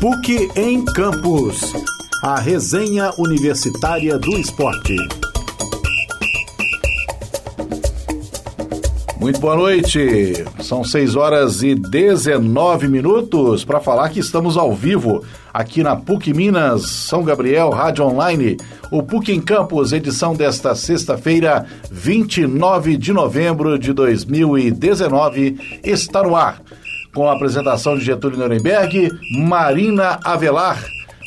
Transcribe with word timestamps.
PUC 0.00 0.48
em 0.56 0.82
Campus. 0.82 1.74
A 2.22 2.40
resenha 2.40 3.10
universitária 3.18 4.18
do 4.18 4.30
esporte. 4.38 4.96
Muito 9.20 9.38
boa 9.38 9.56
noite. 9.56 10.32
São 10.62 10.82
6 10.82 11.16
horas 11.16 11.62
e 11.62 11.74
19 11.74 12.88
minutos 12.88 13.62
para 13.62 13.78
falar 13.78 14.08
que 14.08 14.20
estamos 14.20 14.56
ao 14.56 14.74
vivo 14.74 15.22
aqui 15.52 15.82
na 15.82 15.94
PUC 15.94 16.32
Minas, 16.32 16.88
São 16.88 17.22
Gabriel, 17.22 17.68
Rádio 17.68 18.06
Online. 18.06 18.56
O 18.90 19.02
PUC 19.02 19.32
em 19.32 19.40
Campus, 19.42 19.92
edição 19.92 20.34
desta 20.34 20.74
sexta-feira, 20.74 21.66
29 21.90 22.96
de 22.96 23.12
novembro 23.12 23.78
de 23.78 23.92
2019, 23.92 25.80
está 25.84 26.22
no 26.22 26.34
ar. 26.34 26.62
Com 27.14 27.28
a 27.28 27.32
apresentação 27.32 27.96
de 27.96 28.04
Getúlio 28.04 28.38
Nuremberg, 28.38 29.10
Marina 29.32 30.20
Avelar. 30.24 30.82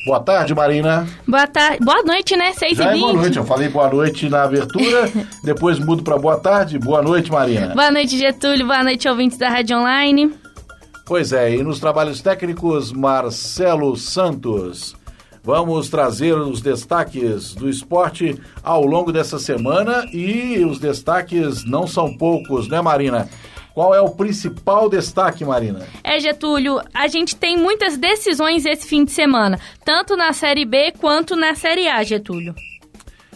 Boa 0.06 0.20
tarde, 0.20 0.54
Marina. 0.54 1.08
Boa 1.28 1.48
tarde. 1.48 1.80
Boa 1.84 2.04
noite, 2.04 2.36
né? 2.36 2.54
6 2.54 2.78
Já 2.78 2.92
e 2.92 2.94
20 2.94 2.98
é 2.98 3.00
boa 3.00 3.14
noite. 3.14 3.38
Eu 3.38 3.46
falei 3.46 3.70
boa 3.70 3.90
noite 3.90 4.30
na 4.30 4.44
abertura, 4.44 5.10
depois 5.44 5.80
mudo 5.80 6.04
para 6.04 6.18
boa 6.18 6.38
tarde. 6.40 6.78
Boa 6.78 7.02
noite, 7.02 7.32
Marina. 7.32 7.74
Boa 7.74 7.90
noite, 7.90 8.18
Getúlio. 8.18 8.66
Boa 8.66 8.84
noite, 8.84 9.08
ouvintes 9.08 9.38
da 9.38 9.50
Rádio 9.50 9.78
Online. 9.78 10.34
Pois 11.06 11.34
é, 11.34 11.56
e 11.56 11.64
nos 11.64 11.80
trabalhos 11.80 12.22
técnicos, 12.22 12.92
Marcelo 12.92 13.96
Santos. 13.96 14.96
Vamos 15.44 15.90
trazer 15.90 16.34
os 16.38 16.62
destaques 16.62 17.54
do 17.54 17.70
esporte 17.70 18.40
ao 18.64 18.86
longo 18.86 19.12
dessa 19.12 19.38
semana 19.38 20.06
e 20.14 20.64
os 20.66 20.80
destaques 20.80 21.66
não 21.66 21.86
são 21.86 22.18
poucos, 22.18 22.70
né, 22.70 22.82
Marina? 22.82 23.28
Qual 23.74 23.94
é 23.94 24.00
o 24.00 24.10
principal 24.10 24.88
destaque, 24.88 25.44
Marina? 25.44 25.86
É, 26.04 26.20
Getúlio, 26.20 26.80
a 26.94 27.08
gente 27.08 27.36
tem 27.36 27.58
muitas 27.58 27.98
decisões 27.98 28.66
esse 28.66 28.86
fim 28.88 29.04
de 29.04 29.12
semana, 29.12 29.60
tanto 29.84 30.16
na 30.16 30.32
Série 30.32 30.64
B 30.64 30.94
quanto 31.00 31.36
na 31.36 31.56
Série 31.56 31.88
A, 31.88 32.04
Getúlio. 32.04 32.54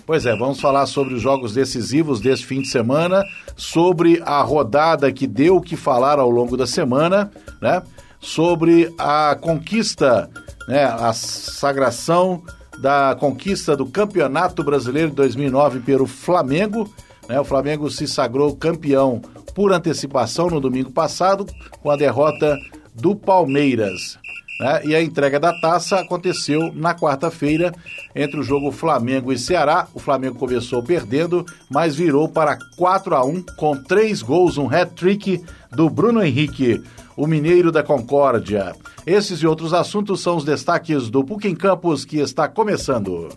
Pois 0.05 0.25
é, 0.25 0.35
vamos 0.38 0.61
falar 0.61 0.85
sobre 0.85 1.16
os 1.16 1.21
jogos 1.21 1.53
decisivos 1.53 2.21
desse 2.21 2.45
fim 2.45 2.61
de 2.61 2.69
semana, 2.69 3.25
sobre 3.57 4.21
a 4.25 4.41
rodada 4.41 5.11
que 5.11 5.27
deu 5.27 5.57
o 5.57 5.61
que 5.61 5.75
falar 5.75 6.19
ao 6.19 6.29
longo 6.29 6.55
da 6.55 6.67
semana, 6.67 7.29
né? 7.61 7.81
Sobre 8.19 8.94
a 8.97 9.35
conquista, 9.35 10.29
né? 10.67 10.85
A 10.85 11.11
sagração 11.11 12.41
da 12.79 13.17
conquista 13.19 13.75
do 13.75 13.85
Campeonato 13.85 14.63
Brasileiro 14.63 15.09
de 15.09 15.16
2009 15.17 15.79
pelo 15.79 16.05
Flamengo. 16.05 16.89
Né? 17.28 17.39
O 17.39 17.45
Flamengo 17.45 17.89
se 17.89 18.08
sagrou 18.08 18.56
campeão 18.56 19.22
por 19.53 19.73
antecipação 19.73 20.50
no 20.50 20.59
domingo 20.59 20.92
passado, 20.92 21.45
com 21.81 21.89
a 21.89 21.95
derrota 21.95 22.58
do 22.94 23.16
Palmeiras. 23.16 24.17
Né? 24.59 24.81
E 24.86 24.95
a 24.95 25.02
entrega 25.02 25.39
da 25.39 25.53
taça 25.53 26.00
aconteceu 26.00 26.72
na 26.73 26.95
quarta-feira, 26.95 27.72
entre 28.16 28.39
o 28.39 28.44
jogo 28.44 28.72
Flamengo 28.72 29.31
e 29.31 29.38
Ceará. 29.38 29.88
O 29.94 30.00
Flamengo 30.00 30.38
começou 30.38 30.81
perdendo, 30.81 31.45
mas 31.69 31.95
virou 31.95 32.28
para 32.28 32.58
4 32.78 33.16
a 33.16 33.23
1 33.23 33.44
com 33.58 33.75
três 33.84 34.22
gols, 34.22 34.58
um 34.58 34.67
hat-trick 34.67 35.44
do 35.72 35.89
Bruno 35.89 36.23
Henrique, 36.23 36.81
o 37.16 37.28
mineiro 37.28 37.72
da 37.72 37.84
Concórdia. 37.84 38.75
Esses 39.06 39.39
e 39.39 39.47
outros 39.47 39.73
assuntos 39.73 40.22
são 40.22 40.38
os 40.38 40.44
destaques 40.44 41.09
do 41.09 41.23
PUC 41.23 41.47
em 41.47 41.56
Campos 41.56 42.03
que 42.03 42.17
está 42.17 42.47
começando. 42.47 43.30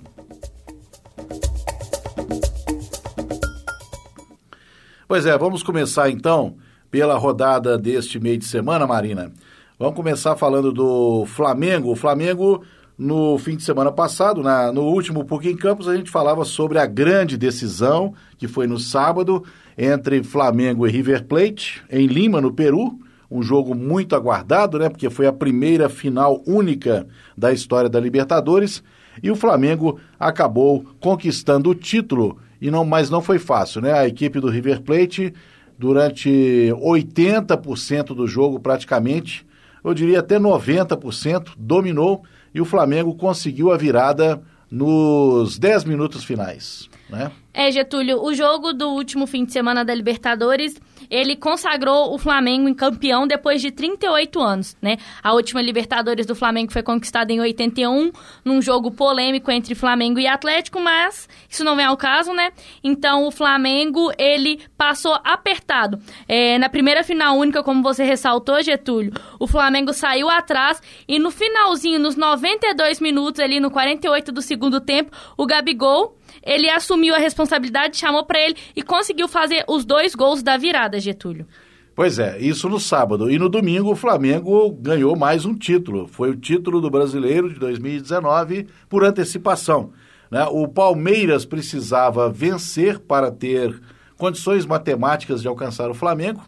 Pois 5.10 5.26
é, 5.26 5.36
vamos 5.36 5.64
começar 5.64 6.08
então 6.08 6.54
pela 6.88 7.18
rodada 7.18 7.76
deste 7.76 8.20
meio 8.20 8.38
de 8.38 8.44
semana, 8.44 8.86
Marina. 8.86 9.32
Vamos 9.76 9.96
começar 9.96 10.36
falando 10.36 10.70
do 10.70 11.26
Flamengo. 11.26 11.90
O 11.90 11.96
Flamengo, 11.96 12.62
no 12.96 13.36
fim 13.36 13.56
de 13.56 13.64
semana 13.64 13.90
passado, 13.90 14.40
na, 14.40 14.70
no 14.70 14.82
último 14.82 15.24
PUC 15.24 15.48
em 15.48 15.56
Campos, 15.56 15.88
a 15.88 15.96
gente 15.96 16.12
falava 16.12 16.44
sobre 16.44 16.78
a 16.78 16.86
grande 16.86 17.36
decisão 17.36 18.14
que 18.38 18.46
foi 18.46 18.68
no 18.68 18.78
sábado 18.78 19.42
entre 19.76 20.22
Flamengo 20.22 20.86
e 20.86 20.92
River 20.92 21.24
Plate, 21.24 21.82
em 21.90 22.06
Lima, 22.06 22.40
no 22.40 22.52
Peru. 22.52 22.96
Um 23.28 23.42
jogo 23.42 23.74
muito 23.74 24.14
aguardado, 24.14 24.78
né? 24.78 24.88
Porque 24.88 25.10
foi 25.10 25.26
a 25.26 25.32
primeira 25.32 25.88
final 25.88 26.40
única 26.46 27.04
da 27.36 27.52
história 27.52 27.90
da 27.90 27.98
Libertadores. 27.98 28.80
E 29.20 29.28
o 29.28 29.34
Flamengo 29.34 29.98
acabou 30.20 30.84
conquistando 31.00 31.68
o 31.68 31.74
título 31.74 32.38
e 32.60 32.70
não, 32.70 32.84
mas 32.84 33.10
não 33.10 33.22
foi 33.22 33.38
fácil, 33.38 33.80
né? 33.80 33.92
A 33.92 34.06
equipe 34.06 34.40
do 34.40 34.50
River 34.50 34.82
Plate, 34.82 35.32
durante 35.78 36.70
80% 36.72 38.14
do 38.14 38.26
jogo 38.26 38.60
praticamente, 38.60 39.46
eu 39.82 39.94
diria 39.94 40.20
até 40.20 40.38
90%, 40.38 41.52
dominou 41.56 42.22
e 42.54 42.60
o 42.60 42.64
Flamengo 42.64 43.14
conseguiu 43.14 43.72
a 43.72 43.76
virada 43.76 44.42
nos 44.70 45.58
10 45.58 45.84
minutos 45.84 46.22
finais, 46.22 46.88
né? 47.08 47.32
É, 47.52 47.70
Getúlio, 47.72 48.22
o 48.22 48.32
jogo 48.32 48.72
do 48.72 48.90
último 48.90 49.26
fim 49.26 49.44
de 49.44 49.52
semana 49.52 49.84
da 49.84 49.94
Libertadores, 49.94 50.80
ele 51.08 51.36
consagrou 51.36 52.12
o 52.12 52.18
Flamengo 52.18 52.68
em 52.68 52.74
campeão 52.74 53.26
depois 53.26 53.60
de 53.60 53.70
38 53.70 54.40
anos, 54.40 54.76
né? 54.82 54.96
A 55.22 55.32
última 55.32 55.62
Libertadores 55.62 56.26
do 56.26 56.34
Flamengo 56.34 56.72
foi 56.72 56.82
conquistada 56.82 57.32
em 57.32 57.40
81, 57.40 58.10
num 58.44 58.60
jogo 58.60 58.90
polêmico 58.90 59.50
entre 59.50 59.74
Flamengo 59.74 60.18
e 60.18 60.26
Atlético, 60.26 60.80
mas 60.80 61.28
isso 61.48 61.64
não 61.64 61.76
vem 61.76 61.84
ao 61.84 61.96
caso, 61.96 62.32
né? 62.32 62.50
Então 62.82 63.26
o 63.26 63.30
Flamengo, 63.30 64.12
ele 64.18 64.60
passou 64.76 65.18
apertado. 65.24 66.00
É, 66.28 66.58
na 66.58 66.68
primeira 66.68 67.02
final 67.02 67.36
única, 67.36 67.62
como 67.62 67.82
você 67.82 68.04
ressaltou, 68.04 68.62
Getúlio, 68.62 69.12
o 69.38 69.46
Flamengo 69.46 69.92
saiu 69.92 70.28
atrás 70.28 70.82
e 71.06 71.18
no 71.18 71.30
finalzinho, 71.30 71.98
nos 71.98 72.16
92 72.16 73.00
minutos 73.00 73.40
ali, 73.40 73.60
no 73.60 73.70
48 73.70 74.32
do 74.32 74.42
segundo 74.42 74.80
tempo, 74.80 75.10
o 75.36 75.46
Gabigol 75.46 76.16
ele 76.42 76.70
assumiu 76.70 77.14
a 77.14 77.18
responsabilidade, 77.18 77.96
chamou 77.96 78.24
para 78.24 78.40
ele 78.40 78.56
e 78.74 78.82
conseguiu 78.82 79.28
fazer 79.28 79.64
os 79.68 79.84
dois 79.84 80.14
gols 80.14 80.42
da 80.42 80.56
virada, 80.56 80.89
Getúlio. 80.98 81.46
Pois 81.94 82.18
é, 82.18 82.38
isso 82.38 82.68
no 82.68 82.80
sábado. 82.80 83.30
E 83.30 83.38
no 83.38 83.48
domingo 83.48 83.92
o 83.92 83.96
Flamengo 83.96 84.70
ganhou 84.72 85.14
mais 85.16 85.44
um 85.44 85.54
título. 85.54 86.06
Foi 86.06 86.30
o 86.30 86.36
título 86.36 86.80
do 86.80 86.90
Brasileiro 86.90 87.52
de 87.52 87.58
2019 87.58 88.66
por 88.88 89.04
antecipação. 89.04 89.92
Né? 90.30 90.44
O 90.50 90.66
Palmeiras 90.68 91.44
precisava 91.44 92.30
vencer 92.30 92.98
para 92.98 93.30
ter 93.30 93.78
condições 94.16 94.64
matemáticas 94.64 95.42
de 95.42 95.48
alcançar 95.48 95.90
o 95.90 95.94
Flamengo, 95.94 96.42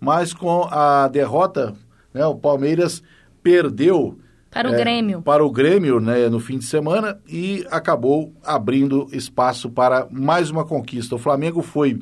mas 0.00 0.32
com 0.32 0.62
a 0.70 1.08
derrota, 1.08 1.74
né, 2.14 2.24
o 2.24 2.36
Palmeiras 2.36 3.02
perdeu 3.42 4.18
para 4.50 4.70
o 4.70 4.74
é, 4.74 4.78
Grêmio. 4.78 5.20
Para 5.22 5.44
o 5.44 5.50
Grêmio, 5.50 6.00
né, 6.00 6.28
no 6.28 6.40
fim 6.40 6.56
de 6.56 6.64
semana, 6.64 7.20
e 7.28 7.66
acabou 7.70 8.32
abrindo 8.42 9.06
espaço 9.12 9.68
para 9.68 10.06
mais 10.10 10.50
uma 10.50 10.64
conquista. 10.64 11.14
O 11.14 11.18
Flamengo 11.18 11.62
foi 11.62 11.98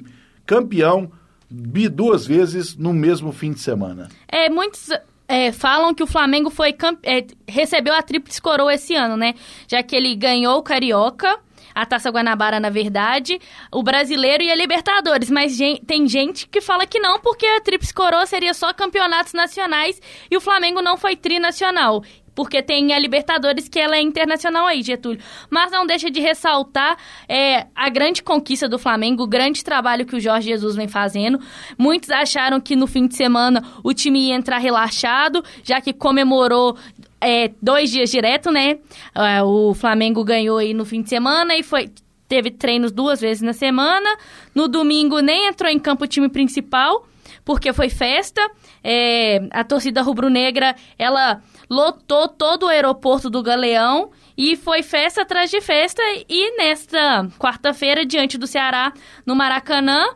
campeão 0.47 1.11
duas 1.51 2.27
vezes 2.27 2.77
no 2.77 2.93
mesmo 2.93 3.33
fim 3.33 3.53
de 3.53 3.61
semana. 3.61 4.09
É, 4.29 4.49
muitos 4.49 4.91
é, 5.29 5.53
falam 5.53 5.95
que 5.95 6.03
o 6.03 6.07
Flamengo 6.07 6.51
foi 6.51 6.75
é, 7.03 7.27
recebeu 7.47 7.95
a 7.95 8.03
tríplice 8.03 8.41
coroa 8.41 8.75
esse 8.75 8.95
ano, 8.95 9.17
né? 9.17 9.35
Já 9.69 9.83
que 9.83 9.97
ele 9.97 10.15
ganhou 10.15 10.59
o 10.59 10.63
Carioca, 10.63 11.39
a 11.75 11.85
Taça 11.85 12.11
Guanabara, 12.11 12.61
na 12.61 12.71
verdade, 12.71 13.41
o 13.73 13.83
Brasileiro 13.83 14.45
e 14.45 14.51
a 14.51 14.55
Libertadores. 14.55 15.31
Mas 15.31 15.59
tem 15.87 16.07
gente 16.07 16.47
que 16.47 16.61
fala 16.61 16.87
que 16.87 17.01
não, 17.01 17.19
porque 17.21 17.47
a 17.47 17.61
Tríplice 17.61 17.93
Coroa 17.93 18.27
seria 18.27 18.55
só 18.55 18.73
campeonatos 18.73 19.33
nacionais 19.33 20.01
e 20.31 20.37
o 20.37 20.41
Flamengo 20.41 20.81
não 20.81 20.97
foi 20.97 21.17
trinacional 21.17 22.03
porque 22.35 22.63
tem 22.63 22.93
a 22.93 22.99
Libertadores 22.99 23.69
que 23.69 23.79
ela 23.79 23.97
é 23.97 24.03
internacional 24.03 24.67
aí, 24.67 24.83
Getúlio. 24.83 25.21
Mas 25.51 25.71
não 25.71 25.87
deixa 25.87 26.11
de 26.11 26.21
ressaltar 26.21 26.97
é, 27.29 27.67
a 27.75 27.89
grande 27.89 28.23
conquista 28.23 28.69
do 28.69 28.79
Flamengo, 28.79 29.23
o 29.23 29.27
grande 29.27 29.63
trabalho 29.63 30.05
que 30.07 30.17
o 30.17 30.21
Jorge 30.21 30.49
Jesus 30.49 30.75
vem 30.75 30.89
fazendo. 30.89 31.39
Muitos 31.79 32.11
acharam 32.11 32.61
que 32.61 32.75
no 32.75 32.87
fim 32.87 33.07
de 33.07 33.15
semana 33.15 33.63
o 33.83 33.95
time 33.95 34.29
ia 34.29 34.35
entrar 34.35 34.59
relaxado, 34.59 35.45
já 35.63 35.81
que 35.81 35.93
comemorou 35.93 36.77
é, 37.21 37.51
dois 37.63 37.91
dias 37.91 38.11
direto, 38.11 38.51
né? 38.51 38.79
É, 39.15 39.43
o 39.43 39.73
Flamengo 39.75 40.23
ganhou 40.25 40.59
aí 40.59 40.75
no 40.75 40.85
fim 40.85 41.03
de 41.03 41.09
semana 41.09 41.57
e 41.57 41.63
foi 41.63 41.91
teve 42.29 42.51
treinos 42.51 42.91
duas 42.91 43.21
vezes 43.21 43.43
na 43.43 43.53
semana. 43.53 44.09
No 44.55 44.69
domingo 44.69 45.21
nem 45.21 45.49
entrou 45.49 45.71
em 45.71 45.79
campo 45.79 46.05
o 46.05 46.09
time 46.09 46.29
principal, 46.29 47.07
porque 47.45 47.73
foi 47.73 47.89
festa. 47.89 48.41
É, 48.83 49.47
a 49.51 49.63
torcida 49.65 50.03
rubro-negra, 50.03 50.75
ela 50.99 51.41
lotou 51.69 52.29
todo 52.29 52.65
o 52.65 52.69
aeroporto 52.69 53.29
do 53.29 53.43
Galeão 53.43 54.11
e 54.37 54.57
foi 54.57 54.83
festa 54.83 55.23
atrás 55.23 55.51
de 55.51 55.61
festa. 55.61 56.03
E 56.29 56.57
nesta 56.57 57.29
quarta-feira, 57.39 58.05
diante 58.05 58.37
do 58.37 58.47
Ceará, 58.47 58.93
no 59.25 59.35
Maracanã, 59.35 60.07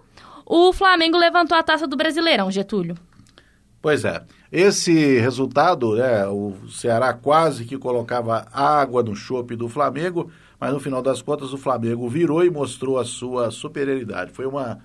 o 0.44 0.72
Flamengo 0.72 1.16
levantou 1.18 1.56
a 1.56 1.62
taça 1.62 1.86
do 1.86 1.96
Brasileirão, 1.96 2.50
Getúlio. 2.50 2.96
Pois 3.80 4.04
é. 4.04 4.22
Esse 4.50 5.18
resultado, 5.18 5.94
né, 5.94 6.26
o 6.26 6.54
Ceará 6.70 7.12
quase 7.12 7.66
que 7.66 7.76
colocava 7.76 8.46
água 8.50 9.02
no 9.02 9.14
chope 9.14 9.54
do 9.54 9.68
Flamengo, 9.68 10.30
mas 10.58 10.72
no 10.72 10.80
final 10.80 11.02
das 11.02 11.20
contas 11.20 11.52
o 11.52 11.58
Flamengo 11.58 12.08
virou 12.08 12.42
e 12.42 12.50
mostrou 12.50 12.98
a 12.98 13.04
sua 13.04 13.50
superioridade. 13.50 14.32
Foi 14.32 14.46
uma 14.46 14.78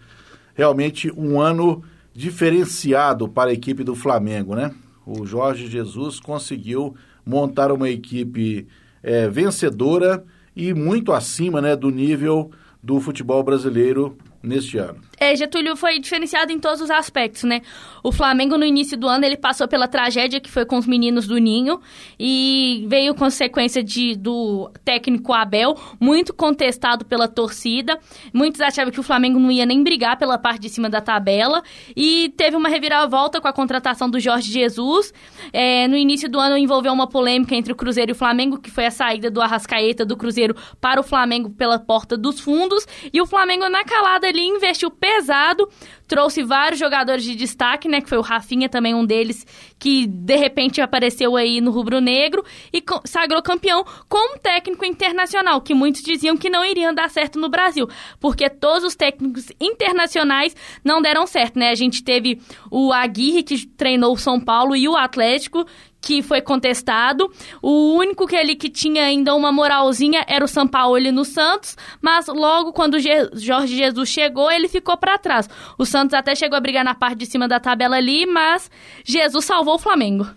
realmente 0.53 1.11
um 1.15 1.39
ano 1.39 1.81
diferenciado 2.13 3.27
para 3.27 3.51
a 3.51 3.53
equipe 3.53 3.83
do 3.83 3.95
Flamengo, 3.95 4.53
né? 4.53 4.71
O 5.05 5.25
Jorge 5.25 5.67
Jesus 5.67 6.19
conseguiu 6.19 6.95
montar 7.25 7.71
uma 7.71 7.89
equipe 7.89 8.67
é, 9.01 9.27
vencedora 9.27 10.23
e 10.55 10.73
muito 10.73 11.11
acima 11.11 11.61
né, 11.61 11.75
do 11.75 11.89
nível 11.89 12.51
do 12.81 12.99
futebol 12.99 13.43
brasileiro 13.43 14.17
neste 14.41 14.77
ano. 14.77 14.99
É, 15.19 15.35
Getúlio 15.35 15.75
foi 15.75 15.99
diferenciado 15.99 16.51
em 16.51 16.59
todos 16.59 16.81
os 16.81 16.89
aspectos, 16.89 17.43
né? 17.43 17.61
O 18.03 18.11
Flamengo, 18.11 18.57
no 18.57 18.65
início 18.65 18.97
do 18.97 19.07
ano, 19.07 19.23
ele 19.23 19.37
passou 19.37 19.67
pela 19.67 19.87
tragédia 19.87 20.39
que 20.39 20.51
foi 20.51 20.65
com 20.65 20.77
os 20.77 20.85
meninos 20.85 21.27
do 21.27 21.37
Ninho 21.37 21.79
e 22.19 22.85
veio 22.89 23.15
consequência 23.15 23.83
de, 23.83 24.15
do 24.15 24.69
técnico 24.83 25.31
Abel, 25.31 25.77
muito 25.99 26.33
contestado 26.33 27.05
pela 27.05 27.27
torcida. 27.27 27.97
Muitos 28.33 28.59
achavam 28.59 28.91
que 28.91 28.99
o 28.99 29.03
Flamengo 29.03 29.39
não 29.39 29.49
ia 29.49 29.65
nem 29.65 29.81
brigar 29.83 30.17
pela 30.17 30.37
parte 30.37 30.61
de 30.61 30.69
cima 30.69 30.89
da 30.89 30.99
tabela 30.99 31.63
e 31.95 32.33
teve 32.35 32.57
uma 32.57 32.67
reviravolta 32.67 33.39
com 33.39 33.47
a 33.47 33.53
contratação 33.53 34.09
do 34.09 34.19
Jorge 34.19 34.51
Jesus. 34.51 35.13
É, 35.53 35.87
no 35.87 35.95
início 35.95 36.29
do 36.29 36.39
ano, 36.39 36.57
envolveu 36.57 36.91
uma 36.91 37.07
polêmica 37.07 37.55
entre 37.55 37.71
o 37.71 37.75
Cruzeiro 37.75 38.11
e 38.11 38.13
o 38.13 38.15
Flamengo, 38.15 38.59
que 38.59 38.69
foi 38.69 38.85
a 38.85 38.91
saída 38.91 39.31
do 39.31 39.41
Arrascaeta 39.41 40.05
do 40.05 40.17
Cruzeiro 40.17 40.55
para 40.81 40.99
o 40.99 41.03
Flamengo 41.03 41.49
pela 41.51 41.79
porta 41.79 42.17
dos 42.17 42.39
fundos. 42.39 42.85
E 43.13 43.21
o 43.21 43.25
Flamengo, 43.25 43.69
na 43.69 43.85
calada 43.85 44.27
ali, 44.27 44.41
investiu 44.41 44.91
pesado, 45.03 45.67
trouxe 46.07 46.41
vários 46.43 46.79
jogadores 46.79 47.25
de 47.25 47.35
destaque, 47.35 47.89
né? 47.89 47.99
Que 47.99 48.07
foi 48.07 48.17
o 48.17 48.21
Rafinha 48.21 48.69
também 48.69 48.95
um 48.95 49.05
deles, 49.05 49.45
que 49.77 50.07
de 50.07 50.37
repente 50.37 50.79
apareceu 50.79 51.35
aí 51.35 51.59
no 51.59 51.71
rubro-negro 51.71 52.41
e 52.71 52.81
sagrou 53.03 53.41
campeão 53.41 53.83
com 54.07 54.35
um 54.35 54.37
técnico 54.37 54.85
internacional, 54.85 55.59
que 55.59 55.73
muitos 55.73 56.03
diziam 56.03 56.37
que 56.37 56.49
não 56.49 56.63
iriam 56.63 56.93
dar 56.93 57.09
certo 57.09 57.37
no 57.37 57.49
Brasil, 57.49 57.85
porque 58.17 58.49
todos 58.49 58.85
os 58.85 58.95
técnicos 58.95 59.51
internacionais 59.59 60.55
não 60.85 61.01
deram 61.01 61.27
certo, 61.27 61.59
né? 61.59 61.69
A 61.69 61.75
gente 61.75 62.01
teve 62.01 62.39
o 62.71 62.93
Aguirre, 62.93 63.43
que 63.43 63.67
treinou 63.67 64.13
o 64.13 64.17
São 64.17 64.39
Paulo, 64.39 64.73
e 64.73 64.87
o 64.87 64.95
Atlético, 64.95 65.65
que 66.03 66.21
foi 66.21 66.41
contestado. 66.41 67.31
O 67.61 67.95
único 67.95 68.27
que 68.27 68.35
ele 68.35 68.55
que 68.55 68.69
tinha 68.69 69.05
ainda 69.05 69.33
uma 69.33 69.51
moralzinha 69.51 70.23
era 70.27 70.43
o 70.43 70.47
São 70.47 70.67
Paulo 70.67 70.93
no 71.11 71.23
Santos, 71.23 71.77
mas 72.01 72.27
logo 72.27 72.73
quando 72.73 72.97
Jorge 72.99 73.75
Jesus 73.75 74.09
chegou, 74.09 74.51
ele 74.51 74.67
ficou 74.67 74.97
para 74.97 75.17
trás. 75.17 75.49
O 75.77 75.85
Santos 75.85 76.13
até 76.13 76.35
chegou 76.35 76.57
a 76.57 76.61
brigar 76.61 76.83
na 76.83 76.93
parte 76.93 77.19
de 77.19 77.25
cima 77.25 77.47
da 77.47 77.59
tabela 77.59 77.95
ali, 77.95 78.25
mas 78.25 78.69
Jesus 79.05 79.45
salvou 79.45 79.75
o 79.75 79.79
Flamengo. 79.79 80.27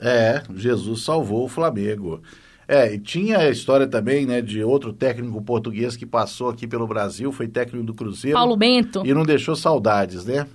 É, 0.00 0.42
Jesus 0.56 1.04
salvou 1.04 1.44
o 1.44 1.48
Flamengo. 1.48 2.20
É, 2.66 2.94
e 2.94 2.98
tinha 2.98 3.38
a 3.38 3.50
história 3.50 3.86
também, 3.86 4.26
né, 4.26 4.40
de 4.40 4.64
outro 4.64 4.92
técnico 4.92 5.40
português 5.42 5.96
que 5.96 6.06
passou 6.06 6.48
aqui 6.48 6.66
pelo 6.66 6.86
Brasil, 6.86 7.30
foi 7.30 7.46
técnico 7.46 7.84
do 7.86 7.94
Cruzeiro. 7.94 8.36
Paulo 8.36 8.56
Bento. 8.56 9.02
E 9.04 9.14
não 9.14 9.24
deixou 9.24 9.54
saudades, 9.54 10.24
né? 10.24 10.46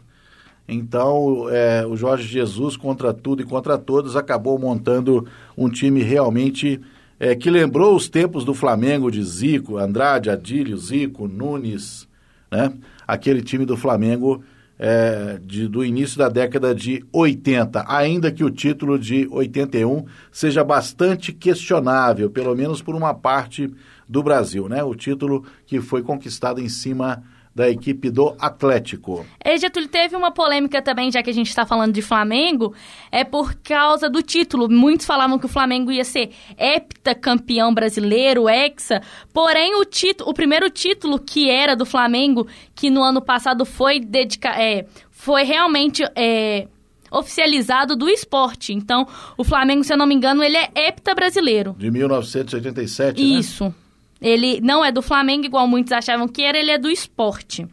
Então, 0.67 1.47
é, 1.49 1.85
o 1.85 1.95
Jorge 1.95 2.27
Jesus, 2.27 2.75
contra 2.75 3.13
tudo 3.13 3.41
e 3.41 3.45
contra 3.45 3.77
todos, 3.77 4.15
acabou 4.15 4.59
montando 4.59 5.25
um 5.57 5.69
time 5.69 6.03
realmente 6.03 6.81
é, 7.19 7.35
que 7.35 7.49
lembrou 7.49 7.95
os 7.95 8.09
tempos 8.09 8.43
do 8.43 8.53
Flamengo 8.53 9.09
de 9.09 9.23
Zico, 9.23 9.77
Andrade, 9.77 10.29
Adílio, 10.29 10.77
Zico, 10.77 11.27
Nunes, 11.27 12.07
né? 12.51 12.73
Aquele 13.07 13.41
time 13.41 13.65
do 13.65 13.77
Flamengo 13.77 14.43
é, 14.77 15.39
de, 15.41 15.67
do 15.67 15.83
início 15.83 16.17
da 16.17 16.29
década 16.29 16.75
de 16.75 17.03
80, 17.11 17.85
ainda 17.87 18.31
que 18.31 18.43
o 18.43 18.51
título 18.51 18.99
de 18.99 19.27
81 19.31 20.05
seja 20.31 20.63
bastante 20.63 21.33
questionável, 21.33 22.29
pelo 22.29 22.55
menos 22.55 22.81
por 22.81 22.93
uma 22.93 23.13
parte 23.13 23.71
do 24.07 24.21
Brasil, 24.21 24.69
né? 24.69 24.83
O 24.83 24.93
título 24.93 25.43
que 25.65 25.81
foi 25.81 26.03
conquistado 26.03 26.61
em 26.61 26.69
cima 26.69 27.23
da 27.57 27.67
equipe 27.67 28.11
do 28.11 28.35
Atlético. 28.39 29.25
E 29.43 29.57
Getúlio, 29.57 29.89
teve 29.89 30.15
uma 30.15 30.29
polêmica 30.29 30.79
também, 30.79 31.11
já 31.11 31.23
que 31.23 31.31
a 31.31 31.33
gente 31.33 31.49
está 31.49 31.65
falando 31.65 31.91
de 31.91 32.03
Flamengo, 32.03 32.75
é 33.11 33.23
por 33.23 33.55
causa 33.55 34.07
do 34.07 34.21
título. 34.21 34.69
Muitos 34.69 35.07
falavam 35.07 35.39
que 35.39 35.47
o 35.47 35.49
Flamengo 35.49 35.91
ia 35.91 36.03
ser 36.03 36.29
heptacampeão 36.55 37.73
brasileiro, 37.73 38.47
hexa, 38.47 39.01
porém 39.33 39.73
o, 39.73 39.83
título, 39.83 40.29
o 40.29 40.35
primeiro 40.35 40.69
título 40.69 41.17
que 41.17 41.49
era 41.49 41.75
do 41.75 41.83
Flamengo, 41.83 42.45
que 42.75 42.91
no 42.91 43.01
ano 43.01 43.23
passado 43.23 43.65
foi, 43.65 43.99
dedica, 43.99 44.49
é, 44.49 44.85
foi 45.09 45.41
realmente... 45.43 46.03
É, 46.15 46.67
oficializado 47.09 47.95
do 47.95 48.09
esporte. 48.09 48.73
Então, 48.73 49.07
o 49.37 49.43
Flamengo, 49.45 49.81
se 49.81 49.93
eu 49.93 49.97
não 49.97 50.05
me 50.05 50.13
engano, 50.13 50.43
ele 50.43 50.57
é 50.57 50.69
hepta 50.75 51.15
brasileiro. 51.15 51.73
De 51.79 51.89
1987, 51.89 53.23
né? 53.23 53.39
Isso. 53.39 53.73
Ele 54.21 54.59
não 54.61 54.83
é 54.83 54.91
do 54.91 55.01
Flamengo, 55.01 55.45
igual 55.45 55.67
muitos 55.67 55.91
achavam 55.91 56.27
que 56.27 56.41
era, 56.41 56.57
ele 56.57 56.71
é 56.71 56.77
do 56.77 56.89
esporte. 56.89 57.67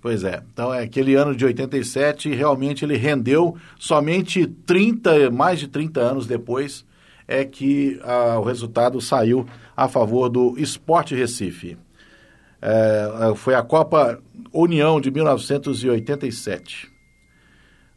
Pois 0.00 0.24
é. 0.24 0.42
Então, 0.52 0.72
é 0.72 0.82
aquele 0.82 1.14
ano 1.14 1.34
de 1.34 1.44
87, 1.44 2.30
realmente 2.30 2.84
ele 2.84 2.96
rendeu 2.96 3.56
somente 3.78 4.46
30, 4.46 5.30
mais 5.30 5.58
de 5.58 5.68
30 5.68 6.00
anos 6.00 6.26
depois, 6.26 6.84
é 7.28 7.44
que 7.44 8.00
ah, 8.02 8.38
o 8.38 8.42
resultado 8.42 9.00
saiu 9.00 9.46
a 9.76 9.88
favor 9.88 10.28
do 10.28 10.58
Esporte 10.58 11.14
Recife. 11.14 11.76
É, 12.62 13.32
foi 13.36 13.54
a 13.54 13.62
Copa 13.62 14.20
União 14.52 15.00
de 15.00 15.10
1987. 15.10 16.90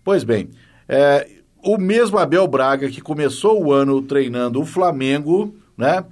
Pois 0.04 0.24
bem, 0.24 0.50
é, 0.88 1.28
o 1.64 1.78
mesmo 1.78 2.18
Abel 2.18 2.48
Braga 2.48 2.90
que 2.90 3.02
começou 3.02 3.64
o 3.64 3.74
ano 3.74 4.02
treinando 4.02 4.62
o 4.62 4.66
Flamengo, 4.66 5.56
né? 5.78 6.06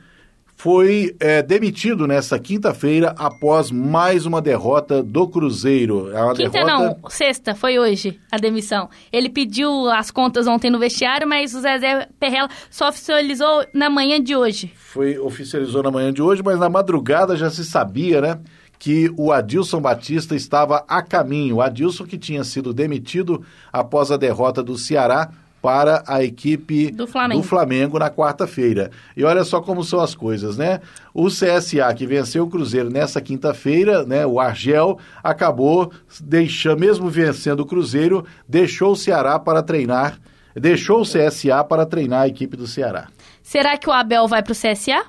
Foi 0.62 1.16
é, 1.19 1.42
demitido 1.42 2.06
nesta 2.06 2.38
quinta-feira 2.38 3.16
após 3.18 3.72
mais 3.72 4.28
uma 4.28 4.40
derrota 4.40 5.02
do 5.02 5.28
Cruzeiro. 5.28 6.16
É 6.16 6.36
quinta 6.36 6.52
derrota... 6.52 7.00
não, 7.02 7.10
sexta, 7.10 7.56
foi 7.56 7.80
hoje 7.80 8.19
a 8.31 8.38
demissão. 8.38 8.88
Ele 9.12 9.28
pediu 9.28 9.90
as 9.90 10.12
contas 10.12 10.46
ontem 10.46 10.69
no 10.69 10.78
vestiário, 10.78 11.28
mas 11.28 11.56
o 11.56 11.62
Zezé 11.62 12.08
Perrella 12.19 12.48
só 12.69 12.90
oficializou 12.90 13.66
na 13.74 13.90
manhã 13.90 14.22
de 14.22 14.36
hoje. 14.36 14.72
Foi, 14.75 15.18
oficializou 15.18 15.81
na 15.81 15.90
manhã 15.90 16.13
de 16.13 16.22
hoje, 16.22 16.44
mas 16.46 16.60
na 16.60 16.69
madrugada 16.69 17.36
já 17.36 17.50
se 17.50 17.66
sabia, 17.66 18.22
né? 18.22 18.40
que 18.78 19.12
o 19.18 19.31
Adilson 19.31 19.81
Batista 19.81 20.36
estava 20.36 20.86
a 20.88 21.02
caminho. 21.02 21.56
O 21.56 21.62
Adilson 21.62 22.06
que 22.06 22.19
tinha 22.19 22.44
sido 22.44 22.72
demitido 22.72 23.44
após 23.74 24.12
a 24.12 24.18
derrota 24.18 24.62
do 24.62 24.78
Ceará 24.78 25.31
para 25.62 26.04
a 26.08 26.24
equipe 26.24 26.92
do 26.92 27.06
Flamengo, 27.06 27.42
do 27.42 27.48
Flamengo 27.48 28.00
na 28.00 28.10
quarta-feira. 28.10 28.90
E 29.16 29.24
olha 29.24 29.44
só 29.44 29.62
como 29.62 29.84
são 29.84 30.00
as 30.00 30.16
coisas, 30.16 30.58
né? 30.58 30.81
O 31.13 31.28
CSA 31.28 31.94
que 31.96 32.08
venceu 32.08 32.46
o 32.46 32.50
Cruzeiro 32.50 32.90
nessa 32.90 33.22
quinta-feira, 33.22 34.04
né? 34.04 34.25
O 34.25 34.40
Argel 34.40 34.98
acabou 35.24 35.92
deixando, 36.19 36.80
mesmo 36.80 37.10
vencendo 37.10 37.60
o 37.60 37.66
Cruzeiro, 37.66 38.25
deixou 38.48 38.94
o 38.94 38.96
Ceará 38.96 39.38
para 39.38 39.62
treinar, 39.62 40.19
deixou 40.56 41.02
o 41.02 41.06
CSA 41.06 41.64
para 41.64 41.86
treinar 41.86 42.22
a 42.22 42.28
equipe 42.28 42.57
do 42.57 42.66
Ceará. 42.66 43.07
Será 43.44 43.78
que 43.78 43.90
o 43.90 43.94
Abel 43.94 44.28
vai 44.28 44.42
para 44.42 44.54
o 44.54 44.56
CSA? 44.56 45.06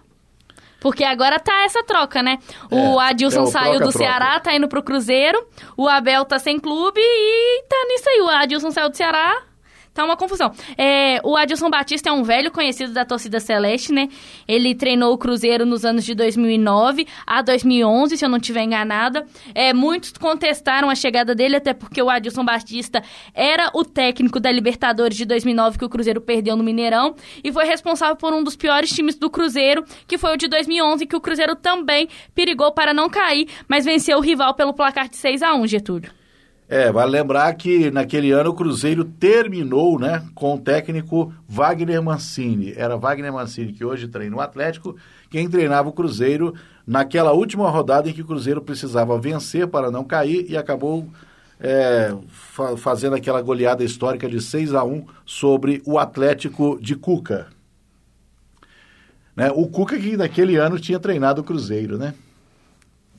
Porque 0.82 1.04
agora 1.04 1.38
tá 1.38 1.62
essa 1.64 1.82
troca, 1.84 2.22
né? 2.24 2.38
O 2.68 3.00
é, 3.00 3.10
Adilson 3.10 3.40
é 3.40 3.42
o 3.42 3.46
saiu 3.46 3.78
do 3.78 3.92
Ceará, 3.92 4.40
tá 4.40 4.52
indo 4.52 4.66
pro 4.66 4.82
Cruzeiro. 4.82 5.46
O 5.76 5.88
Abel 5.88 6.24
tá 6.24 6.40
sem 6.40 6.58
clube 6.58 7.00
e 7.00 7.62
tá 7.68 7.76
nisso 7.88 8.08
aí. 8.08 8.20
O 8.20 8.28
Adilson 8.28 8.72
saiu 8.72 8.90
do 8.90 8.96
Ceará, 8.96 9.42
Tá 9.94 10.04
uma 10.04 10.16
confusão. 10.16 10.50
É, 10.78 11.20
o 11.22 11.36
Adilson 11.36 11.68
Batista 11.68 12.08
é 12.08 12.12
um 12.12 12.22
velho 12.22 12.50
conhecido 12.50 12.94
da 12.94 13.04
torcida 13.04 13.38
celeste, 13.38 13.92
né? 13.92 14.08
Ele 14.48 14.74
treinou 14.74 15.12
o 15.12 15.18
Cruzeiro 15.18 15.66
nos 15.66 15.84
anos 15.84 16.02
de 16.04 16.14
2009 16.14 17.06
a 17.26 17.42
2011, 17.42 18.16
se 18.16 18.24
eu 18.24 18.28
não 18.30 18.38
estiver 18.38 18.62
enganada. 18.62 19.26
É, 19.54 19.74
muitos 19.74 20.12
contestaram 20.12 20.88
a 20.88 20.94
chegada 20.94 21.34
dele, 21.34 21.56
até 21.56 21.74
porque 21.74 22.00
o 22.00 22.08
Adilson 22.08 22.42
Batista 22.42 23.02
era 23.34 23.70
o 23.74 23.84
técnico 23.84 24.40
da 24.40 24.50
Libertadores 24.50 25.16
de 25.16 25.26
2009 25.26 25.78
que 25.78 25.84
o 25.84 25.90
Cruzeiro 25.90 26.22
perdeu 26.22 26.56
no 26.56 26.64
Mineirão 26.64 27.14
e 27.44 27.52
foi 27.52 27.66
responsável 27.66 28.16
por 28.16 28.32
um 28.32 28.42
dos 28.42 28.56
piores 28.56 28.90
times 28.90 29.16
do 29.16 29.28
Cruzeiro, 29.28 29.84
que 30.06 30.16
foi 30.16 30.32
o 30.32 30.36
de 30.38 30.48
2011, 30.48 31.04
que 31.04 31.16
o 31.16 31.20
Cruzeiro 31.20 31.54
também 31.54 32.08
perigou 32.34 32.72
para 32.72 32.94
não 32.94 33.10
cair, 33.10 33.46
mas 33.68 33.84
venceu 33.84 34.16
o 34.16 34.22
rival 34.22 34.54
pelo 34.54 34.72
placar 34.72 35.06
de 35.06 35.16
6 35.16 35.42
a 35.42 35.54
1 35.54 35.66
Getúlio. 35.66 36.21
É, 36.74 36.90
vale 36.90 37.10
lembrar 37.10 37.52
que 37.52 37.90
naquele 37.90 38.30
ano 38.30 38.48
o 38.48 38.54
Cruzeiro 38.54 39.04
terminou 39.04 39.98
né, 39.98 40.26
com 40.34 40.54
o 40.54 40.58
técnico 40.58 41.30
Wagner 41.46 42.02
Mancini. 42.02 42.72
Era 42.74 42.96
Wagner 42.96 43.30
Mancini 43.30 43.74
que 43.74 43.84
hoje 43.84 44.08
treina 44.08 44.34
o 44.34 44.40
Atlético, 44.40 44.96
quem 45.28 45.50
treinava 45.50 45.90
o 45.90 45.92
Cruzeiro 45.92 46.54
naquela 46.86 47.32
última 47.32 47.68
rodada 47.68 48.08
em 48.08 48.14
que 48.14 48.22
o 48.22 48.24
Cruzeiro 48.24 48.62
precisava 48.62 49.20
vencer 49.20 49.66
para 49.68 49.90
não 49.90 50.02
cair 50.02 50.46
e 50.48 50.56
acabou 50.56 51.06
é, 51.60 52.16
fa 52.26 52.74
fazendo 52.78 53.16
aquela 53.16 53.42
goleada 53.42 53.84
histórica 53.84 54.26
de 54.26 54.40
6 54.40 54.72
a 54.72 54.82
1 54.82 55.04
sobre 55.26 55.82
o 55.84 55.98
Atlético 55.98 56.78
de 56.80 56.96
Cuca. 56.96 57.48
Né, 59.36 59.52
o 59.54 59.66
Cuca 59.66 59.98
que 59.98 60.16
naquele 60.16 60.56
ano 60.56 60.80
tinha 60.80 60.98
treinado 60.98 61.42
o 61.42 61.44
Cruzeiro, 61.44 61.98
né? 61.98 62.14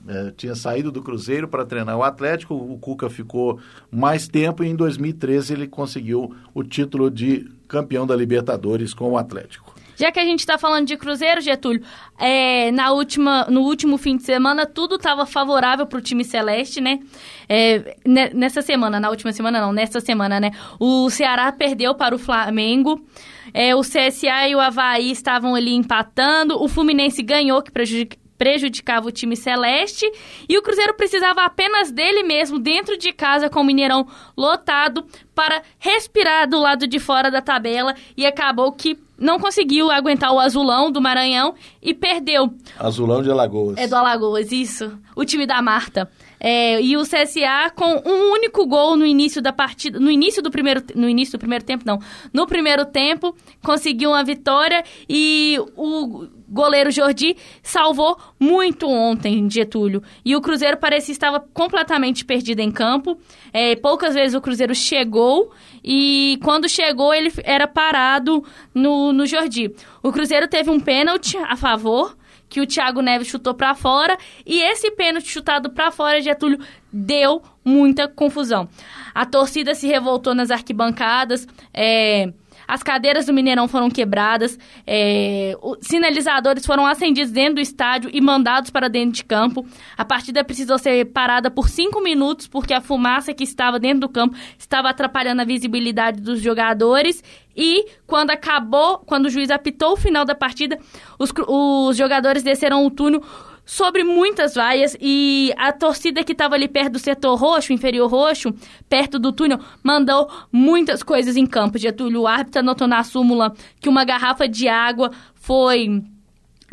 É, 0.07 0.31
tinha 0.35 0.53
saído 0.53 0.91
do 0.91 1.01
Cruzeiro 1.01 1.47
para 1.47 1.65
treinar 1.65 1.97
o 1.97 2.03
Atlético, 2.03 2.53
o 2.53 2.77
Cuca 2.77 3.09
ficou 3.09 3.59
mais 3.89 4.27
tempo 4.27 4.63
e 4.63 4.67
em 4.67 4.75
2013 4.75 5.53
ele 5.53 5.67
conseguiu 5.67 6.35
o 6.53 6.63
título 6.63 7.09
de 7.09 7.49
campeão 7.67 8.05
da 8.05 8.15
Libertadores 8.15 8.93
com 8.93 9.11
o 9.11 9.17
Atlético. 9.17 9.73
Já 9.95 10.11
que 10.11 10.19
a 10.19 10.25
gente 10.25 10.39
está 10.39 10.57
falando 10.57 10.87
de 10.87 10.97
Cruzeiro, 10.97 11.39
Getúlio, 11.39 11.83
é, 12.17 12.71
na 12.71 12.91
última, 12.91 13.45
no 13.45 13.61
último 13.61 13.97
fim 13.97 14.17
de 14.17 14.23
semana 14.23 14.65
tudo 14.65 14.95
estava 14.95 15.25
favorável 15.25 15.85
para 15.85 15.99
o 15.99 16.01
time 16.01 16.23
celeste, 16.23 16.81
né? 16.81 16.99
É, 17.47 17.95
nessa 18.33 18.61
semana, 18.61 18.99
na 18.99 19.09
última 19.09 19.31
semana 19.31 19.61
não, 19.61 19.71
nessa 19.71 19.99
semana, 19.99 20.39
né? 20.39 20.51
O 20.79 21.09
Ceará 21.09 21.51
perdeu 21.51 21.93
para 21.93 22.15
o 22.15 22.19
Flamengo. 22.19 23.05
É, 23.53 23.75
o 23.75 23.81
CSA 23.81 24.47
e 24.49 24.55
o 24.55 24.59
Havaí 24.59 25.11
estavam 25.11 25.53
ali 25.53 25.73
empatando. 25.73 26.61
O 26.61 26.67
Fluminense 26.67 27.21
ganhou, 27.21 27.61
que 27.61 27.71
prejudic, 27.71 28.17
prejudicava 28.43 29.07
o 29.07 29.11
time 29.11 29.37
celeste. 29.37 30.05
E 30.49 30.57
o 30.57 30.61
Cruzeiro 30.61 30.93
precisava 30.95 31.45
apenas 31.45 31.89
dele 31.89 32.23
mesmo, 32.23 32.59
dentro 32.59 32.97
de 32.97 33.13
casa, 33.13 33.49
com 33.49 33.61
o 33.61 33.63
Mineirão 33.63 34.05
lotado, 34.35 35.05
para 35.33 35.61
respirar 35.79 36.49
do 36.49 36.59
lado 36.59 36.85
de 36.85 36.99
fora 36.99 37.31
da 37.31 37.41
tabela. 37.41 37.95
E 38.17 38.25
acabou 38.25 38.73
que 38.73 38.99
não 39.17 39.39
conseguiu 39.39 39.89
aguentar 39.89 40.33
o 40.33 40.39
azulão 40.39 40.91
do 40.91 40.99
Maranhão 40.99 41.55
e 41.81 41.93
perdeu. 41.93 42.53
Azulão 42.77 43.23
de 43.23 43.31
Alagoas. 43.31 43.77
É 43.77 43.87
do 43.87 43.95
Alagoas, 43.95 44.51
isso. 44.51 44.99
O 45.15 45.23
time 45.23 45.45
da 45.45 45.61
Marta. 45.61 46.11
É, 46.45 46.81
e 46.81 46.97
o 46.97 47.03
CSA 47.03 47.71
com 47.73 48.03
um 48.05 48.33
único 48.33 48.67
gol 48.67 48.97
no 48.97 49.05
início 49.05 49.41
da 49.41 49.53
partida, 49.53 49.97
no 49.97 50.11
início 50.11 50.43
do 50.43 50.51
primeiro, 50.51 50.83
no 50.93 51.07
início 51.07 51.37
do 51.37 51.39
primeiro 51.39 51.63
tempo 51.63 51.85
não, 51.85 51.99
no 52.33 52.45
primeiro 52.45 52.85
tempo 52.85 53.33
conseguiu 53.63 54.09
uma 54.09 54.25
vitória 54.25 54.83
e 55.07 55.57
o 55.77 56.27
goleiro 56.49 56.91
Jordi 56.91 57.37
salvou 57.61 58.17
muito 58.37 58.87
ontem 58.89 59.49
Getúlio 59.49 60.03
e 60.25 60.35
o 60.35 60.41
Cruzeiro 60.41 60.75
parecia 60.75 61.13
estava 61.13 61.39
completamente 61.39 62.25
perdido 62.25 62.59
em 62.59 62.71
campo. 62.71 63.17
É, 63.53 63.75
poucas 63.77 64.13
vezes 64.13 64.35
o 64.35 64.41
Cruzeiro 64.41 64.75
chegou 64.75 65.51
e 65.81 66.37
quando 66.43 66.67
chegou 66.67 67.13
ele 67.13 67.31
era 67.43 67.67
parado 67.67 68.43
no, 68.73 69.13
no 69.13 69.25
Jordi. 69.25 69.73
O 70.01 70.11
Cruzeiro 70.11 70.47
teve 70.47 70.69
um 70.69 70.79
pênalti 70.79 71.37
a 71.37 71.55
favor 71.55 72.17
que 72.53 72.61
o 72.61 72.67
Thiago 72.67 73.01
Neves 73.01 73.29
chutou 73.29 73.55
para 73.55 73.73
fora 73.73 74.15
e 74.45 74.61
esse 74.61 74.91
pênalti 74.91 75.27
chutado 75.27 75.71
para 75.71 75.89
fora, 75.89 76.21
Getúlio, 76.21 76.59
deu 76.91 77.41
muita 77.65 78.07
confusão. 78.07 78.69
A 79.11 79.25
torcida 79.25 79.73
se 79.73 79.87
revoltou 79.87 80.35
nas 80.35 80.51
arquibancadas, 80.51 81.47
é, 81.73 82.31
as 82.67 82.81
cadeiras 82.83 83.25
do 83.25 83.33
Mineirão 83.33 83.67
foram 83.67 83.89
quebradas, 83.89 84.57
é, 84.85 85.55
sinalizadores 85.81 86.65
foram 86.65 86.85
acendidos 86.85 87.31
dentro 87.31 87.55
do 87.55 87.61
estádio 87.61 88.09
e 88.13 88.21
mandados 88.21 88.69
para 88.69 88.87
dentro 88.87 89.15
de 89.15 89.23
campo. 89.23 89.65
A 89.97 90.05
partida 90.05 90.43
precisou 90.43 90.77
ser 90.77 91.05
parada 91.05 91.49
por 91.49 91.69
cinco 91.69 92.01
minutos 92.01 92.47
porque 92.47 92.73
a 92.73 92.81
fumaça 92.81 93.33
que 93.33 93.43
estava 93.43 93.79
dentro 93.79 94.01
do 94.01 94.09
campo 94.09 94.35
estava 94.57 94.89
atrapalhando 94.89 95.41
a 95.41 95.45
visibilidade 95.45 96.21
dos 96.21 96.41
jogadores. 96.41 97.23
E 97.55 97.85
quando 98.07 98.31
acabou, 98.31 98.99
quando 98.99 99.25
o 99.25 99.29
juiz 99.29 99.51
apitou 99.51 99.93
o 99.93 99.97
final 99.97 100.25
da 100.25 100.33
partida, 100.33 100.79
os, 101.19 101.31
os 101.47 101.95
jogadores 101.95 102.41
desceram 102.41 102.85
o 102.85 102.89
túnel 102.89 103.21
sobre 103.65 104.03
muitas 104.03 104.55
vaias 104.55 104.95
e 104.99 105.53
a 105.57 105.71
torcida 105.71 106.23
que 106.23 106.33
estava 106.33 106.55
ali 106.55 106.67
perto 106.67 106.93
do 106.93 106.99
setor 106.99 107.35
roxo, 107.35 107.73
inferior 107.73 108.09
roxo, 108.09 108.53
perto 108.89 109.17
do 109.17 109.31
túnel, 109.31 109.59
mandou 109.81 110.29
muitas 110.51 111.01
coisas 111.01 111.37
em 111.37 111.45
campo. 111.45 111.77
Getúlio, 111.77 112.21
o 112.21 112.27
árbitro 112.27 112.59
anotou 112.59 112.87
na 112.87 113.03
súmula 113.03 113.53
que 113.79 113.89
uma 113.89 114.03
garrafa 114.03 114.47
de 114.47 114.67
água 114.67 115.11
foi 115.35 116.03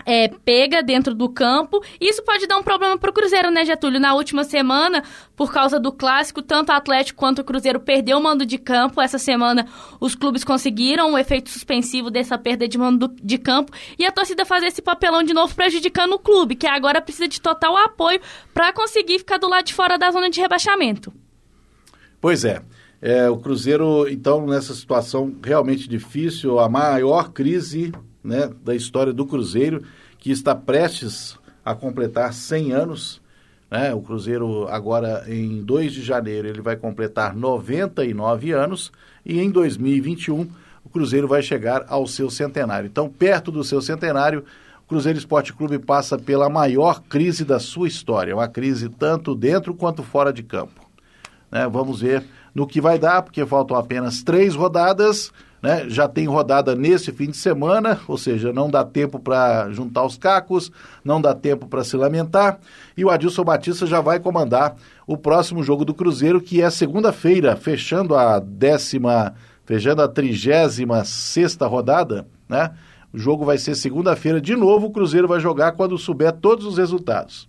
é, 0.05 0.29
pega 0.29 0.83
dentro 0.83 1.15
do 1.15 1.29
campo. 1.29 1.83
Isso 2.01 2.23
pode 2.23 2.47
dar 2.47 2.59
um 2.59 2.63
problema 2.63 2.99
para 2.99 3.11
o 3.11 3.13
Cruzeiro, 3.13 3.51
né, 3.51 3.65
Getúlio? 3.65 4.01
Na 4.01 4.15
última 4.15 4.45
semana, 4.45 5.03
por 5.37 5.53
causa 5.53 5.79
do 5.79 5.93
clássico, 5.93 6.43
tanto 6.43 6.71
o 6.71 6.75
Atlético 6.75 7.19
quanto 7.19 7.41
o 7.41 7.45
Cruzeiro 7.45 7.81
perdeu 7.81 8.19
o 8.19 8.23
mando 8.23 8.45
de 8.45 8.59
campo. 8.59 9.01
Essa 9.01 9.19
semana, 9.19 9.67
os 10.01 10.15
clubes 10.15 10.45
conseguiram 10.45 11.13
o 11.13 11.19
efeito 11.19 11.51
suspensivo 11.51 12.11
dessa 12.11 12.37
perda 12.39 12.67
de 12.67 12.79
mando 12.79 13.09
de 13.23 13.39
campo 13.39 13.73
e 13.99 14.05
a 14.05 14.13
torcida 14.13 14.45
fazer 14.45 14.67
esse 14.67 14.83
papelão 14.83 15.23
de 15.23 15.35
novo 15.35 15.55
prejudicando 15.55 16.13
o 16.13 16.19
clube, 16.19 16.57
que 16.57 16.67
agora 16.67 17.01
precisa 17.01 17.29
de 17.29 17.41
total 17.41 17.77
apoio 17.77 18.21
para 18.53 18.73
conseguir 18.73 19.19
ficar 19.19 19.39
do 19.39 19.49
lado 19.49 19.65
de 19.65 19.75
fora 19.75 19.99
da 19.99 20.11
zona 20.11 20.31
de 20.31 20.41
rebaixamento. 20.41 21.13
Pois 22.21 22.45
é. 22.45 22.63
É, 23.03 23.31
o 23.31 23.39
Cruzeiro, 23.39 24.07
então, 24.09 24.47
nessa 24.47 24.75
situação 24.75 25.35
realmente 25.43 25.89
difícil, 25.89 26.59
a 26.59 26.69
maior 26.69 27.33
crise 27.33 27.93
né, 28.23 28.51
da 28.65 28.75
história 28.75 29.13
do 29.13 29.27
Cruzeiro, 29.27 29.83
que 30.19 30.31
está 30.31 30.55
prestes 30.55 31.39
a 31.65 31.75
completar 31.75 32.33
100 32.33 32.73
anos. 32.73 33.21
Né? 33.71 33.95
O 33.95 34.01
Cruzeiro, 34.01 34.67
agora 34.69 35.25
em 35.29 35.63
2 35.63 35.93
de 35.93 36.03
janeiro, 36.03 36.49
ele 36.49 36.61
vai 36.61 36.77
completar 36.77 37.35
99 37.35 38.53
anos 38.53 38.93
e 39.25 39.41
em 39.41 39.51
2021 39.51 40.49
o 40.85 40.89
Cruzeiro 40.89 41.29
vai 41.29 41.43
chegar 41.43 41.85
ao 41.89 42.07
seu 42.07 42.31
centenário. 42.31 42.87
Então, 42.87 43.09
perto 43.09 43.51
do 43.51 43.63
seu 43.63 43.81
centenário, 43.81 44.45
o 44.85 44.89
Cruzeiro 44.89 45.19
Esporte 45.19 45.53
Clube 45.53 45.79
passa 45.79 46.19
pela 46.19 46.49
maior 46.49 47.03
crise 47.03 47.45
da 47.45 47.61
sua 47.61 47.87
história, 47.87 48.35
uma 48.35 48.49
crise 48.49 48.89
tanto 48.89 49.35
dentro 49.35 49.75
quanto 49.75 50.03
fora 50.03 50.33
de 50.33 50.43
campo. 50.43 50.90
Né? 51.51 51.69
Vamos 51.69 52.01
ver 52.01 52.25
no 52.55 52.67
que 52.67 52.81
vai 52.81 52.99
dar, 52.99 53.23
porque 53.23 53.45
faltam 53.47 53.77
apenas 53.77 54.23
três 54.23 54.55
rodadas 54.55 55.33
né? 55.63 55.85
Já 55.89 56.09
tem 56.09 56.27
rodada 56.27 56.75
nesse 56.75 57.13
fim 57.13 57.31
de 57.31 57.37
semana, 57.37 58.01
ou 58.09 58.17
seja, 58.17 58.53
não 58.53 58.71
dá 58.71 58.85
tempo 58.85 59.19
para 59.19 59.71
juntar 59.71 60.05
os 60.05 60.17
cacos, 60.17 60.73
não 61.05 61.21
dá 61.21 61.35
tempo 61.35 61.67
para 61.67 61.85
se 61.85 61.97
lamentar. 61.97 62.59
E 62.97 63.05
o 63.05 63.11
Adilson 63.11 63.45
Batista 63.45 63.87
já 63.87 64.01
vai 64.01 64.19
comandar 64.19 64.77
o 65.07 65.17
próximo 65.17 65.63
jogo 65.63 65.85
do 65.85 65.95
Cruzeiro, 65.95 66.41
que 66.41 66.63
é 66.63 66.71
segunda-feira, 66.71 67.57
fechando 67.57 68.15
a 68.15 68.39
décima, 68.39 69.35
fechando 69.67 70.03
a 70.03 70.09
trigésima 70.09 71.05
sexta 71.05 71.67
rodada, 71.67 72.27
né? 72.49 72.71
O 73.13 73.19
jogo 73.19 73.45
vai 73.45 73.59
ser 73.59 73.75
segunda-feira 73.75 74.41
de 74.41 74.55
novo. 74.55 74.87
O 74.87 74.91
Cruzeiro 74.93 75.27
vai 75.27 75.41
jogar 75.41 75.73
quando 75.73 75.99
souber 75.99 76.33
todos 76.33 76.65
os 76.65 76.79
resultados. 76.79 77.49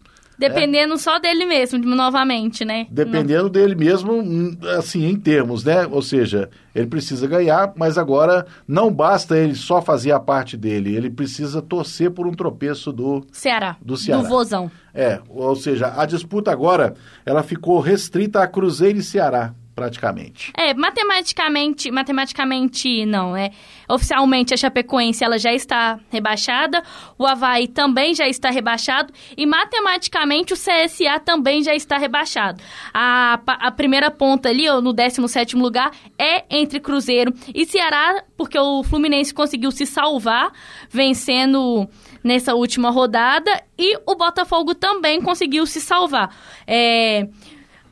Dependendo 0.49 0.95
é. 0.95 0.97
só 0.97 1.19
dele 1.19 1.45
mesmo, 1.45 1.77
novamente, 1.79 2.65
né? 2.65 2.87
Dependendo 2.89 3.43
Não. 3.43 3.49
dele 3.49 3.75
mesmo, 3.75 4.13
hum, 4.13 4.57
assim, 4.77 5.05
em 5.05 5.15
termos, 5.15 5.63
né? 5.63 5.85
Ou 5.85 6.01
seja, 6.01 6.49
ele 6.73 6.87
precisa 6.87 7.27
ganhar, 7.27 7.73
mas 7.75 7.97
agora 7.97 8.47
não 8.67 8.91
basta 8.91 9.37
ele 9.37 9.53
só 9.53 9.81
fazer 9.81 10.11
a 10.11 10.19
parte 10.19 10.57
dele, 10.57 10.95
ele 10.95 11.09
precisa 11.09 11.61
torcer 11.61 12.09
por 12.09 12.25
um 12.25 12.33
tropeço 12.33 12.91
do 12.91 13.23
Ceará. 13.31 13.77
Do 13.81 13.95
Ceará. 13.95 14.21
Do 14.21 14.27
Vozão. 14.27 14.71
É, 14.93 15.19
ou 15.29 15.55
seja, 15.55 15.93
a 15.95 16.05
disputa 16.05 16.51
agora, 16.51 16.95
ela 17.25 17.43
ficou 17.43 17.79
restrita 17.79 18.41
a 18.41 18.47
Cruzeiro 18.47 18.97
e 18.97 19.03
Ceará 19.03 19.53
praticamente. 19.81 20.51
É, 20.55 20.75
matematicamente, 20.75 21.89
matematicamente 21.89 23.03
não, 23.03 23.35
é. 23.35 23.49
Oficialmente 23.89 24.53
a 24.53 24.57
Chapecoense 24.57 25.23
ela 25.23 25.39
já 25.39 25.51
está 25.51 25.99
rebaixada, 26.09 26.83
o 27.17 27.25
Havaí 27.25 27.67
também 27.67 28.13
já 28.13 28.27
está 28.27 28.51
rebaixado 28.51 29.11
e 29.35 29.45
matematicamente 29.45 30.53
o 30.53 30.55
CSA 30.55 31.19
também 31.25 31.63
já 31.63 31.73
está 31.73 31.97
rebaixado. 31.97 32.61
A, 32.93 33.41
a 33.45 33.71
primeira 33.71 34.11
ponta 34.11 34.49
ali, 34.49 34.67
no 34.67 34.93
17º 34.93 35.59
lugar, 35.59 35.91
é 36.17 36.45
entre 36.49 36.79
Cruzeiro 36.79 37.33
e 37.53 37.65
Ceará, 37.65 38.23
porque 38.37 38.59
o 38.59 38.83
Fluminense 38.83 39.33
conseguiu 39.33 39.71
se 39.71 39.87
salvar 39.87 40.51
vencendo 40.89 41.89
nessa 42.23 42.53
última 42.53 42.91
rodada 42.91 43.51
e 43.77 43.97
o 44.05 44.15
Botafogo 44.15 44.75
também 44.75 45.19
conseguiu 45.21 45.65
se 45.65 45.81
salvar. 45.81 46.33
É, 46.67 47.27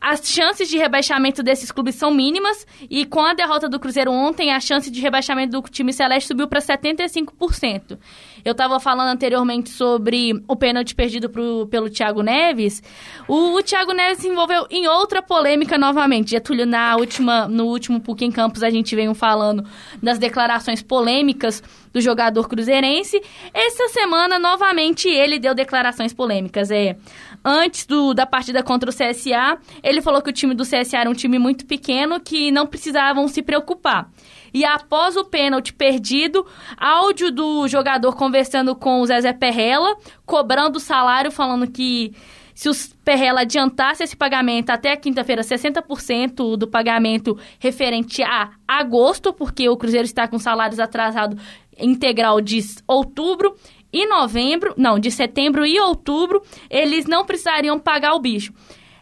as 0.02 0.22
chances 0.28 0.70
de 0.70 0.78
rebaixamento 0.78 1.44
desses 1.44 1.72
clubes 1.72 1.96
são 1.96 2.12
mínimas 2.12 2.66
e 2.90 3.06
com 3.06 3.20
a 3.22 3.34
derrota 3.34 3.68
do 3.68 3.80
Cruzeiro 3.80 4.12
ontem, 4.12 4.52
a 4.52 4.60
chance 4.60 4.90
de 4.90 5.02
rebaixamento 5.02 5.62
do 5.62 5.70
time 5.70 5.92
celeste 5.92 6.28
subiu 6.28 6.48
para 6.48 6.60
75%. 6.60 7.98
Eu 8.44 8.54
estava 8.54 8.80
falando 8.80 9.10
anteriormente 9.10 9.70
sobre 9.70 10.44
o 10.48 10.56
pênalti 10.56 10.96
perdido 10.96 11.30
pro, 11.30 11.68
pelo 11.68 11.90
Thiago 11.90 12.22
Neves. 12.22 12.82
O, 13.28 13.56
o 13.56 13.64
Thiago 13.64 13.94
Neves 13.94 14.20
se 14.20 14.28
envolveu 14.28 14.66
em 14.70 14.88
outra 14.88 15.22
polêmica 15.22 15.78
novamente. 15.78 16.32
Getúlio, 16.32 16.66
na 16.66 16.96
última, 16.96 17.48
no 17.48 17.66
último 17.66 18.00
PUC 18.00 18.26
em 18.26 18.32
Campos, 18.32 18.64
a 18.64 18.70
gente 18.70 18.96
veio 18.96 19.14
falando 19.14 19.64
das 20.02 20.18
declarações 20.18 20.82
polêmicas 20.82 21.64
do 21.92 22.02
jogador 22.02 22.48
cruzeirense. 22.48 23.22
Essa 23.54 23.88
semana, 23.90 24.38
novamente, 24.40 25.08
ele 25.08 25.40
deu 25.40 25.54
declarações 25.54 26.14
polêmicas. 26.14 26.72
É 26.72 26.96
antes 27.44 27.86
do, 27.86 28.14
da 28.14 28.26
partida 28.26 28.62
contra 28.64 28.90
o 28.90 28.94
CSA, 28.94 29.58
ele 29.84 30.02
falou 30.02 30.22
que 30.22 30.30
o 30.30 30.34
time 30.34 30.54
do 30.54 30.64
CSA 30.64 31.00
era 31.00 31.10
um 31.10 31.14
time 31.14 31.40
muito 31.40 31.66
pequeno 31.66 32.20
que 32.20 32.52
não 32.52 32.68
precisavam 32.68 33.28
se 33.28 33.42
preocupar. 33.42 34.10
E 34.54 34.66
após 34.66 35.16
o 35.16 35.26
pênalti 35.26 35.74
perdido, 35.74 36.46
áudio 36.78 37.32
do 37.32 37.68
jogador 37.68 38.16
conversando 38.16 38.76
com 38.76 39.02
o 39.02 39.06
Zezé 39.06 39.34
Perrella, 39.34 39.96
cobrando 40.26 40.78
o 40.78 40.80
salário, 40.82 41.32
falando 41.32 41.70
que 41.70 42.14
se 42.54 42.70
o 42.70 42.74
Perrella 43.06 43.42
adiantasse 43.42 44.04
esse 44.04 44.18
pagamento 44.18 44.70
até 44.70 44.96
quinta-feira, 44.98 45.42
60% 45.42 46.58
do 46.58 46.68
pagamento 46.68 47.40
referente 47.58 48.22
a 48.22 48.52
agosto, 48.68 49.32
porque 49.32 49.70
o 49.70 49.78
Cruzeiro 49.78 50.06
está 50.06 50.28
com 50.28 50.38
salários 50.38 50.80
atrasados 50.80 51.42
integral 51.78 52.42
de 52.42 52.60
outubro, 52.86 53.56
e 53.92 54.06
novembro, 54.06 54.74
não, 54.78 55.00
de 55.00 55.10
setembro 55.10 55.66
e 55.66 55.80
outubro, 55.80 56.44
eles 56.70 57.06
não 57.06 57.26
precisariam 57.26 57.80
pagar 57.80 58.14
o 58.14 58.20
bicho. 58.20 58.54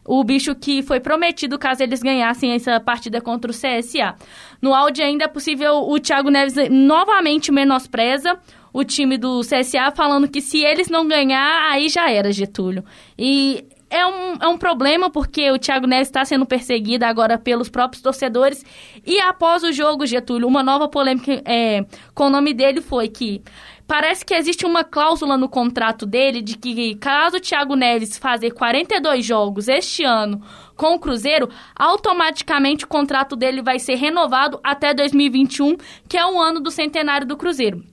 O 0.08 0.24
bicho 0.24 0.56
que 0.56 0.82
foi 0.82 1.00
prometido 1.00 1.60
caso 1.60 1.84
eles 1.84 2.02
ganhassem 2.02 2.54
essa 2.54 2.80
partida 2.80 3.20
contra 3.20 3.52
o 3.52 3.54
CSA. 3.54 4.16
No 4.62 4.74
áudio 4.74 5.04
ainda 5.04 5.26
é 5.26 5.28
possível 5.28 5.88
o 5.88 6.00
Thiago 6.00 6.30
Neves 6.30 6.56
novamente 6.72 7.52
menospreza 7.52 8.40
o 8.74 8.84
time 8.84 9.18
do 9.18 9.42
CSA, 9.42 9.92
falando 9.96 10.28
que 10.28 10.40
se 10.40 10.64
eles 10.64 10.88
não 10.88 11.08
ganhar, 11.08 11.72
aí 11.72 11.90
já 11.90 12.10
era, 12.12 12.32
Getúlio. 12.32 12.84
E 13.18 13.66
é 13.90 14.06
um, 14.06 14.34
é 14.42 14.48
um 14.48 14.58
problema 14.58 15.10
porque 15.10 15.50
o 15.52 15.58
Thiago 15.58 15.88
Neves 15.88 16.10
está 16.10 16.24
sendo 16.26 16.46
perseguido 16.46 17.06
agora 17.06 17.38
pelos 17.38 17.70
próprios 17.70 18.02
torcedores. 18.02 18.66
E 19.06 19.20
após 19.22 19.64
o 19.64 19.72
jogo, 19.72 20.06
Getúlio, 20.06 20.48
uma 20.48 20.62
nova 20.62 20.88
polêmica 20.88 21.42
é, 21.46 21.86
com 22.14 22.26
o 22.26 22.30
nome 22.30 22.54
dele 22.54 22.82
foi 22.82 23.08
que 23.08 23.42
parece 23.88 24.26
que 24.26 24.34
existe 24.34 24.66
uma 24.66 24.84
cláusula 24.84 25.38
no 25.38 25.48
contrato 25.48 26.06
dele 26.06 26.42
de 26.42 26.58
que 26.58 26.96
caso 26.96 27.38
o 27.38 27.40
Thiago 27.40 27.76
Neves 27.76 28.18
fazer 28.18 28.52
42 28.52 29.26
jogos 29.26 29.68
este 29.68 30.04
ano 30.04 30.42
com 30.76 30.94
o 30.94 31.00
Cruzeiro, 31.00 31.50
automaticamente 31.76 32.86
o 32.86 32.88
contrato 32.88 33.36
dele 33.36 33.62
vai 33.62 33.80
ser 33.80 33.96
renovado 33.96 34.60
até 34.64 34.94
2021, 34.94 35.78
que 36.08 36.18
é 36.18 36.26
o 36.26 36.40
ano 36.40 36.60
do 36.60 36.70
centenário 36.70 37.26
do 37.26 37.38
Cruzeiro. 37.38 37.84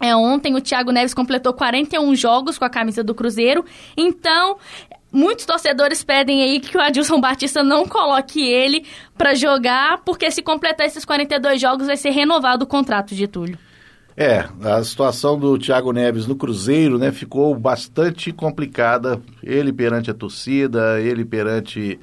É, 0.00 0.14
ontem 0.14 0.54
o 0.54 0.60
Thiago 0.60 0.92
Neves 0.92 1.12
completou 1.12 1.52
41 1.52 2.14
jogos 2.14 2.56
com 2.56 2.64
a 2.64 2.70
camisa 2.70 3.02
do 3.02 3.14
Cruzeiro. 3.14 3.64
Então, 3.96 4.56
muitos 5.10 5.44
torcedores 5.44 6.04
pedem 6.04 6.40
aí 6.42 6.60
que 6.60 6.76
o 6.76 6.80
Adilson 6.80 7.20
Batista 7.20 7.64
não 7.64 7.84
coloque 7.88 8.40
ele 8.40 8.86
para 9.16 9.34
jogar, 9.34 9.98
porque 10.04 10.30
se 10.30 10.40
completar 10.40 10.86
esses 10.86 11.04
42 11.04 11.60
jogos 11.60 11.88
vai 11.88 11.96
ser 11.96 12.10
renovado 12.10 12.64
o 12.64 12.68
contrato 12.68 13.12
de 13.12 13.26
Túlio. 13.26 13.58
É, 14.20 14.48
a 14.64 14.82
situação 14.82 15.38
do 15.38 15.56
Thiago 15.56 15.92
Neves 15.92 16.26
no 16.26 16.34
Cruzeiro, 16.34 16.98
né, 16.98 17.12
ficou 17.12 17.54
bastante 17.54 18.32
complicada. 18.32 19.22
Ele 19.40 19.72
perante 19.72 20.10
a 20.10 20.14
torcida, 20.14 21.00
ele 21.00 21.24
perante 21.24 22.00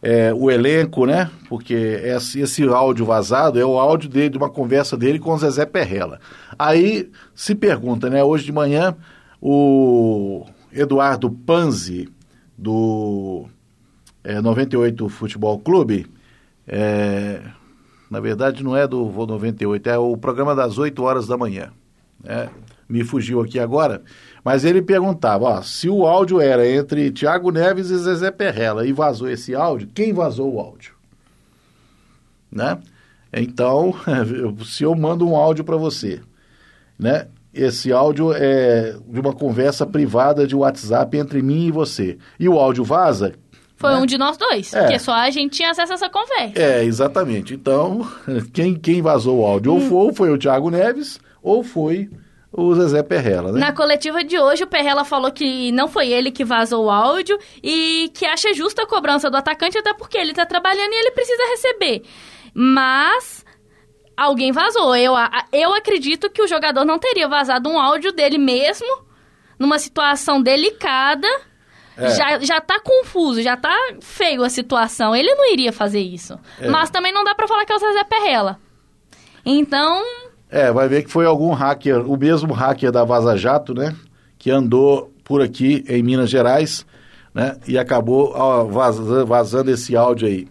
é, 0.00 0.32
o 0.32 0.50
elenco, 0.50 1.04
né? 1.04 1.30
Porque 1.50 1.74
esse, 1.74 2.40
esse 2.40 2.62
áudio 2.64 3.04
vazado 3.04 3.60
é 3.60 3.64
o 3.66 3.78
áudio 3.78 4.08
dele, 4.08 4.30
de 4.30 4.38
uma 4.38 4.48
conversa 4.48 4.96
dele 4.96 5.18
com 5.18 5.30
o 5.30 5.36
Zezé 5.36 5.66
Perrella. 5.66 6.20
Aí 6.58 7.10
se 7.34 7.54
pergunta, 7.54 8.08
né? 8.08 8.24
Hoje 8.24 8.46
de 8.46 8.52
manhã, 8.52 8.96
o 9.38 10.46
Eduardo 10.72 11.30
Panzi, 11.30 12.08
do 12.56 13.44
é, 14.24 14.40
98 14.40 15.06
Futebol 15.10 15.58
Clube, 15.58 16.06
é, 16.66 17.42
na 18.12 18.20
verdade 18.20 18.62
não 18.62 18.76
é 18.76 18.86
do 18.86 19.08
Voo 19.08 19.26
98, 19.26 19.88
é 19.88 19.96
o 19.96 20.18
programa 20.18 20.54
das 20.54 20.76
8 20.76 21.02
horas 21.02 21.26
da 21.26 21.34
manhã. 21.34 21.72
Né? 22.22 22.50
Me 22.86 23.02
fugiu 23.04 23.40
aqui 23.40 23.58
agora, 23.58 24.02
mas 24.44 24.66
ele 24.66 24.82
perguntava, 24.82 25.46
ó, 25.46 25.62
se 25.62 25.88
o 25.88 26.06
áudio 26.06 26.38
era 26.38 26.68
entre 26.68 27.10
Tiago 27.10 27.50
Neves 27.50 27.88
e 27.88 27.96
Zezé 27.96 28.30
Perrella 28.30 28.86
e 28.86 28.92
vazou 28.92 29.30
esse 29.30 29.54
áudio, 29.54 29.88
quem 29.94 30.12
vazou 30.12 30.52
o 30.52 30.60
áudio? 30.60 30.92
Né? 32.50 32.78
Então, 33.32 33.94
se 34.62 34.82
eu 34.82 34.94
mando 34.94 35.26
um 35.26 35.34
áudio 35.34 35.64
para 35.64 35.78
você, 35.78 36.20
né? 36.98 37.28
esse 37.54 37.90
áudio 37.90 38.34
é 38.34 38.94
de 39.08 39.20
uma 39.20 39.32
conversa 39.32 39.86
privada 39.86 40.46
de 40.46 40.54
WhatsApp 40.54 41.16
entre 41.16 41.40
mim 41.40 41.68
e 41.68 41.70
você. 41.70 42.18
E 42.38 42.46
o 42.46 42.58
áudio 42.58 42.84
vaza. 42.84 43.32
Foi 43.82 43.94
né? 43.94 43.98
um 43.98 44.06
de 44.06 44.16
nós 44.16 44.36
dois, 44.36 44.72
é. 44.72 44.80
porque 44.80 44.98
só 44.98 45.12
a 45.12 45.28
gente 45.30 45.56
tinha 45.56 45.70
acesso 45.70 45.92
a 45.92 45.94
essa 45.96 46.08
conversa. 46.08 46.54
É, 46.56 46.84
exatamente. 46.84 47.52
Então, 47.52 48.08
quem, 48.54 48.74
quem 48.74 49.02
vazou 49.02 49.40
o 49.40 49.44
áudio 49.44 49.72
hum. 49.72 49.92
ou 49.92 50.08
foi, 50.10 50.14
foi 50.14 50.30
o 50.30 50.38
Thiago 50.38 50.70
Neves 50.70 51.20
ou 51.42 51.64
foi 51.64 52.08
o 52.52 52.74
Zezé 52.74 53.02
Perrella, 53.02 53.50
né? 53.50 53.58
Na 53.58 53.72
coletiva 53.72 54.22
de 54.22 54.38
hoje, 54.38 54.62
o 54.62 54.66
Perrella 54.66 55.04
falou 55.04 55.32
que 55.32 55.72
não 55.72 55.88
foi 55.88 56.08
ele 56.08 56.30
que 56.30 56.44
vazou 56.44 56.84
o 56.84 56.90
áudio 56.90 57.38
e 57.62 58.10
que 58.14 58.26
acha 58.26 58.52
justa 58.52 58.82
a 58.82 58.86
cobrança 58.86 59.30
do 59.30 59.36
atacante, 59.36 59.78
até 59.78 59.94
porque 59.94 60.18
ele 60.18 60.32
está 60.32 60.44
trabalhando 60.44 60.92
e 60.92 60.96
ele 60.96 61.10
precisa 61.12 61.42
receber. 61.50 62.02
Mas 62.54 63.44
alguém 64.16 64.52
vazou. 64.52 64.94
Eu, 64.94 65.14
eu 65.50 65.74
acredito 65.74 66.30
que 66.30 66.42
o 66.42 66.46
jogador 66.46 66.84
não 66.84 66.98
teria 66.98 67.26
vazado 67.26 67.68
um 67.70 67.80
áudio 67.80 68.12
dele 68.12 68.36
mesmo, 68.38 68.86
numa 69.58 69.78
situação 69.78 70.42
delicada. 70.42 71.28
É. 71.96 72.10
Já, 72.10 72.38
já 72.40 72.60
tá 72.60 72.80
confuso, 72.80 73.42
já 73.42 73.56
tá 73.56 73.74
feio 74.00 74.42
a 74.42 74.48
situação. 74.48 75.14
Ele 75.14 75.34
não 75.34 75.52
iria 75.52 75.72
fazer 75.72 76.00
isso. 76.00 76.38
É. 76.60 76.68
Mas 76.68 76.90
também 76.90 77.12
não 77.12 77.24
dá 77.24 77.34
para 77.34 77.46
falar 77.46 77.64
que 77.64 77.72
é 77.72 77.76
o 77.76 77.78
Zezé 77.78 78.04
Perrella. 78.04 78.58
Então. 79.44 80.02
É, 80.50 80.70
vai 80.72 80.88
ver 80.88 81.02
que 81.02 81.10
foi 81.10 81.26
algum 81.26 81.52
hacker, 81.52 82.10
o 82.10 82.16
mesmo 82.16 82.52
hacker 82.52 82.92
da 82.92 83.04
Vaza 83.04 83.36
Jato, 83.36 83.74
né? 83.74 83.94
Que 84.38 84.50
andou 84.50 85.12
por 85.24 85.42
aqui 85.42 85.84
em 85.88 86.02
Minas 86.02 86.30
Gerais, 86.30 86.86
né? 87.34 87.56
E 87.66 87.78
acabou 87.78 88.32
ó, 88.34 88.64
vazando, 88.64 89.26
vazando 89.26 89.70
esse 89.70 89.96
áudio 89.96 90.28
aí. 90.28 90.48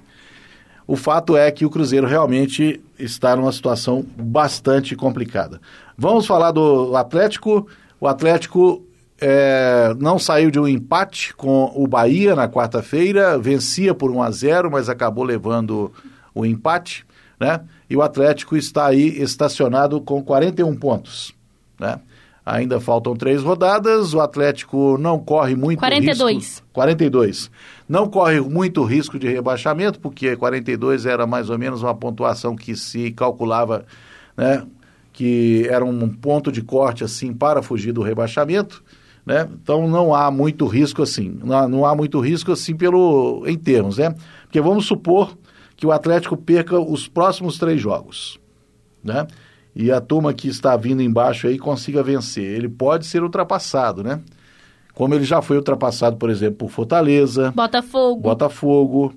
O 0.87 0.95
fato 0.95 1.37
é 1.37 1.49
que 1.51 1.65
o 1.65 1.69
Cruzeiro 1.69 2.07
realmente 2.07 2.81
está 2.99 3.35
numa 3.35 3.51
situação 3.51 4.05
bastante 4.17 4.95
complicada. 4.95 5.61
Vamos 5.97 6.25
falar 6.25 6.51
do 6.51 6.95
Atlético. 6.97 7.67
O 7.99 8.07
Atlético 8.07 8.83
é, 9.21 9.95
não 9.99 10.17
saiu 10.17 10.49
de 10.49 10.59
um 10.59 10.67
empate 10.67 11.35
com 11.35 11.71
o 11.75 11.85
Bahia 11.85 12.35
na 12.35 12.49
quarta-feira, 12.49 13.37
vencia 13.37 13.93
por 13.93 14.09
1 14.09 14.23
a 14.23 14.31
0, 14.31 14.71
mas 14.71 14.89
acabou 14.89 15.23
levando 15.23 15.91
o 16.33 16.43
empate, 16.43 17.05
né? 17.39 17.61
E 17.87 17.95
o 17.95 18.01
Atlético 18.01 18.57
está 18.57 18.87
aí 18.87 19.21
estacionado 19.21 20.01
com 20.01 20.23
41 20.23 20.75
pontos, 20.75 21.35
né? 21.79 21.99
Ainda 22.43 22.79
faltam 22.79 23.15
três 23.15 23.43
rodadas, 23.43 24.15
o 24.15 24.19
Atlético 24.19 24.97
não 24.97 25.19
corre 25.19 25.55
muito 25.55 25.77
42. 25.77 26.35
risco... 26.35 26.67
42. 26.73 27.51
Não 27.87 28.07
corre 28.09 28.41
muito 28.41 28.83
risco 28.83 29.19
de 29.19 29.27
rebaixamento, 29.27 29.99
porque 29.99 30.35
42 30.35 31.05
era 31.05 31.27
mais 31.27 31.51
ou 31.51 31.59
menos 31.59 31.83
uma 31.83 31.93
pontuação 31.93 32.55
que 32.55 32.75
se 32.75 33.11
calculava, 33.11 33.85
né, 34.35 34.65
que 35.13 35.67
era 35.69 35.85
um 35.85 36.09
ponto 36.09 36.51
de 36.51 36.63
corte 36.63 37.03
assim 37.03 37.31
para 37.31 37.61
fugir 37.61 37.91
do 37.91 38.01
rebaixamento, 38.01 38.83
né? 39.25 39.47
Então 39.61 39.87
não 39.87 40.13
há 40.13 40.29
muito 40.31 40.65
risco 40.65 41.01
assim, 41.01 41.37
não 41.43 41.57
há, 41.57 41.67
não 41.67 41.85
há 41.85 41.95
muito 41.95 42.19
risco 42.19 42.51
assim 42.51 42.75
pelo 42.75 43.43
em 43.47 43.57
termos, 43.57 43.97
né? 43.97 44.15
Porque 44.43 44.61
vamos 44.61 44.85
supor 44.85 45.37
que 45.75 45.85
o 45.85 45.91
Atlético 45.91 46.37
perca 46.37 46.79
os 46.79 47.07
próximos 47.07 47.57
três 47.57 47.81
jogos, 47.81 48.39
né? 49.03 49.27
e 49.75 49.91
a 49.91 50.01
turma 50.01 50.33
que 50.33 50.47
está 50.47 50.75
vindo 50.75 51.01
embaixo 51.01 51.47
aí 51.47 51.57
consiga 51.57 52.03
vencer. 52.03 52.43
Ele 52.43 52.69
pode 52.69 53.05
ser 53.05 53.23
ultrapassado, 53.23 54.03
né? 54.03 54.21
Como 54.93 55.15
ele 55.15 55.23
já 55.23 55.41
foi 55.41 55.57
ultrapassado, 55.57 56.17
por 56.17 56.29
exemplo, 56.29 56.57
por 56.57 56.69
Fortaleza, 56.69 57.51
Botafogo. 57.51 58.21
Botafogo. 58.21 59.13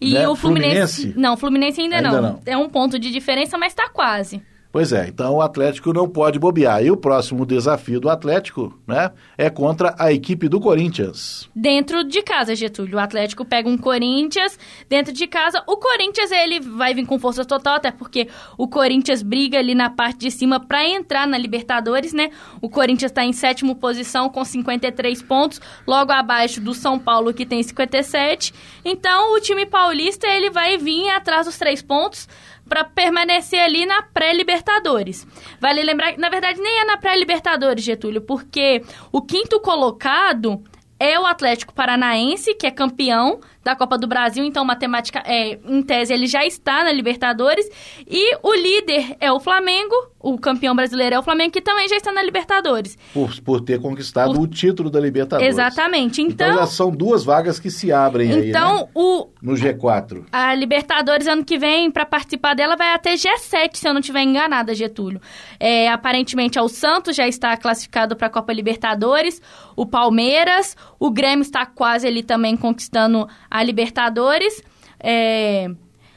E 0.00 0.14
né? 0.14 0.26
o 0.26 0.34
Fluminense, 0.34 1.02
Fluminense, 1.02 1.20
Não, 1.20 1.36
Fluminense 1.36 1.80
ainda, 1.80 1.96
ainda 1.96 2.10
não. 2.10 2.22
não. 2.22 2.40
É 2.46 2.56
um 2.56 2.68
ponto 2.68 2.98
de 2.98 3.10
diferença, 3.10 3.58
mas 3.58 3.72
está 3.72 3.88
quase. 3.88 4.42
Pois 4.74 4.92
é, 4.92 5.06
então 5.06 5.34
o 5.34 5.40
Atlético 5.40 5.92
não 5.92 6.08
pode 6.08 6.36
bobear. 6.36 6.82
E 6.82 6.90
o 6.90 6.96
próximo 6.96 7.46
desafio 7.46 8.00
do 8.00 8.10
Atlético, 8.10 8.76
né, 8.88 9.12
é 9.38 9.48
contra 9.48 9.94
a 9.96 10.12
equipe 10.12 10.48
do 10.48 10.58
Corinthians. 10.58 11.48
Dentro 11.54 12.02
de 12.02 12.20
casa, 12.22 12.56
Getúlio. 12.56 12.96
O 12.96 13.00
Atlético 13.00 13.44
pega 13.44 13.68
um 13.68 13.78
Corinthians 13.78 14.58
dentro 14.88 15.12
de 15.12 15.28
casa. 15.28 15.62
O 15.68 15.76
Corinthians, 15.76 16.32
ele 16.32 16.58
vai 16.58 16.92
vir 16.92 17.06
com 17.06 17.20
força 17.20 17.44
total, 17.44 17.76
até 17.76 17.92
porque 17.92 18.26
o 18.58 18.66
Corinthians 18.66 19.22
briga 19.22 19.60
ali 19.60 19.76
na 19.76 19.90
parte 19.90 20.18
de 20.18 20.30
cima 20.32 20.58
para 20.58 20.84
entrar 20.84 21.24
na 21.24 21.38
Libertadores, 21.38 22.12
né? 22.12 22.30
O 22.60 22.68
Corinthians 22.68 23.12
está 23.12 23.24
em 23.24 23.32
sétima 23.32 23.76
posição 23.76 24.28
com 24.28 24.44
53 24.44 25.22
pontos, 25.22 25.60
logo 25.86 26.10
abaixo 26.10 26.60
do 26.60 26.74
São 26.74 26.98
Paulo, 26.98 27.32
que 27.32 27.46
tem 27.46 27.62
57. 27.62 28.52
Então, 28.84 29.36
o 29.36 29.40
time 29.40 29.66
paulista, 29.66 30.26
ele 30.26 30.50
vai 30.50 30.76
vir 30.76 31.10
atrás 31.10 31.46
dos 31.46 31.56
três 31.56 31.80
pontos 31.80 32.26
para 32.68 32.84
permanecer 32.84 33.60
ali 33.60 33.86
na 33.86 34.02
pré-Libertadores. 34.02 35.26
Vale 35.60 35.82
lembrar 35.82 36.12
que, 36.12 36.20
na 36.20 36.28
verdade, 36.28 36.60
nem 36.60 36.80
é 36.80 36.84
na 36.84 36.96
pré-Libertadores, 36.96 37.84
Getúlio, 37.84 38.20
porque 38.20 38.82
o 39.12 39.22
quinto 39.22 39.60
colocado 39.60 40.62
é 40.98 41.18
o 41.18 41.26
Atlético 41.26 41.74
Paranaense, 41.74 42.54
que 42.54 42.66
é 42.66 42.70
campeão 42.70 43.40
da 43.64 43.74
Copa 43.74 43.96
do 43.96 44.06
Brasil, 44.06 44.44
então 44.44 44.64
matemática 44.64 45.22
é, 45.24 45.58
em 45.64 45.82
tese 45.82 46.12
ele 46.12 46.26
já 46.26 46.44
está 46.44 46.84
na 46.84 46.92
Libertadores 46.92 47.66
e 48.06 48.36
o 48.42 48.54
líder 48.54 49.16
é 49.18 49.32
o 49.32 49.40
Flamengo, 49.40 49.94
o 50.20 50.38
campeão 50.38 50.76
brasileiro 50.76 51.16
é 51.16 51.18
o 51.18 51.22
Flamengo 51.22 51.52
que 51.52 51.62
também 51.62 51.88
já 51.88 51.96
está 51.96 52.12
na 52.12 52.22
Libertadores. 52.22 52.96
Por, 53.12 53.40
por 53.40 53.60
ter 53.60 53.80
conquistado 53.80 54.34
por... 54.34 54.42
o 54.42 54.46
título 54.46 54.90
da 54.90 55.00
Libertadores. 55.00 55.54
Exatamente. 55.54 56.20
Então, 56.20 56.48
então 56.48 56.60
já 56.60 56.66
são 56.66 56.90
duas 56.90 57.24
vagas 57.24 57.58
que 57.58 57.70
se 57.70 57.90
abrem 57.90 58.48
então, 58.48 58.72
aí, 58.72 58.80
né? 58.82 58.88
o 58.94 59.28
no 59.40 59.54
G4. 59.54 60.24
A 60.32 60.54
Libertadores 60.54 61.26
ano 61.26 61.44
que 61.44 61.58
vem 61.58 61.90
para 61.90 62.04
participar 62.06 62.54
dela 62.54 62.76
vai 62.76 62.92
até 62.92 63.14
G7, 63.14 63.74
se 63.74 63.88
eu 63.88 63.92
não 63.92 64.00
estiver 64.00 64.22
enganada, 64.22 64.74
Getúlio. 64.74 65.20
É, 65.58 65.88
aparentemente 65.88 66.58
é 66.58 66.62
o 66.62 66.68
Santos 66.68 67.16
já 67.16 67.26
está 67.26 67.56
classificado 67.56 68.16
para 68.16 68.26
a 68.26 68.30
Copa 68.30 68.52
Libertadores, 68.52 69.40
o 69.76 69.86
Palmeiras, 69.86 70.76
o 70.98 71.10
Grêmio 71.10 71.42
está 71.42 71.66
quase 71.66 72.06
ali 72.06 72.22
também 72.22 72.56
conquistando 72.56 73.28
a 73.54 73.62
Libertadores, 73.62 74.64
é, 74.98 75.70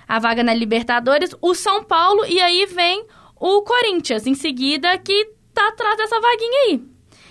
a 0.08 0.17
vaga 0.17 0.43
na 0.43 0.56
Libertadores, 0.56 1.36
o 1.39 1.54
São 1.54 1.84
Paulo 1.84 2.26
e 2.26 2.39
aí 2.39 2.65
vem 2.65 3.06
o 3.39 3.62
Corinthians 3.62 4.26
em 4.26 4.34
seguida 4.34 4.97
que 4.97 5.34
tá 5.54 5.67
atrás 5.67 5.97
dessa 5.97 6.19
vaguinha 6.19 6.60
aí. 6.65 6.84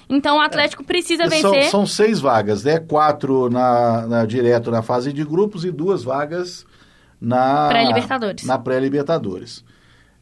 Então 0.09 0.37
o 0.37 0.41
Atlético 0.41 0.85
é. 0.85 0.87
precisa 0.87 1.27
vencer. 1.27 1.65
São, 1.65 1.71
são, 1.71 1.87
seis 1.87 2.21
vagas, 2.21 2.63
né? 2.63 2.79
Quatro 2.79 3.51
na, 3.51 4.07
na, 4.07 4.25
direto 4.25 4.71
na 4.71 4.81
fase 4.81 5.13
de 5.13 5.25
grupos 5.25 5.65
e 5.65 5.73
duas 5.73 6.05
vagas 6.05 6.65
na 7.21 7.67
pré-libertadores. 7.67 8.45
Na 8.45 8.59
pré-libertadores. 8.59 9.65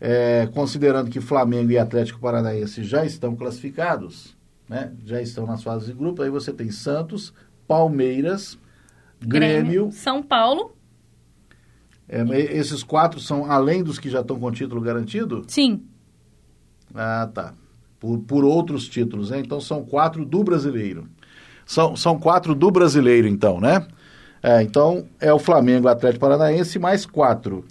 é, 0.00 0.48
considerando 0.54 1.10
que 1.10 1.20
Flamengo 1.20 1.72
e 1.72 1.78
Atlético 1.78 2.20
Paranaense 2.20 2.82
já 2.84 3.04
estão 3.04 3.36
classificados, 3.36 4.34
né? 4.66 4.92
já 5.04 5.20
estão 5.20 5.44
nas 5.44 5.62
fases 5.62 5.88
de 5.88 5.92
grupo, 5.92 6.22
aí 6.22 6.30
você 6.30 6.54
tem 6.54 6.70
Santos, 6.70 7.34
Palmeiras, 7.68 8.58
Grêmio, 9.26 9.64
Grêmio 9.64 9.92
São 9.92 10.22
Paulo. 10.22 10.76
É, 12.08 12.22
esses 12.56 12.82
quatro 12.82 13.18
são 13.18 13.50
além 13.50 13.82
dos 13.82 13.98
que 13.98 14.10
já 14.10 14.20
estão 14.20 14.38
com 14.38 14.50
título 14.52 14.80
garantido? 14.80 15.42
Sim. 15.48 15.82
Ah, 16.94 17.28
tá. 17.32 17.54
Por, 17.98 18.18
por 18.18 18.44
outros 18.44 18.88
títulos, 18.88 19.30
né? 19.30 19.40
Então 19.40 19.60
são 19.60 19.82
quatro 19.84 20.24
do 20.24 20.44
brasileiro. 20.44 21.08
São, 21.66 21.96
são 21.96 22.18
quatro 22.18 22.54
do 22.54 22.70
brasileiro, 22.70 23.26
então, 23.26 23.58
né? 23.58 23.86
É, 24.42 24.62
então 24.62 25.06
é 25.18 25.32
o 25.32 25.38
Flamengo, 25.38 25.88
Atlético 25.88 26.20
Paranaense 26.20 26.78
mais 26.78 27.06
quatro 27.06 27.64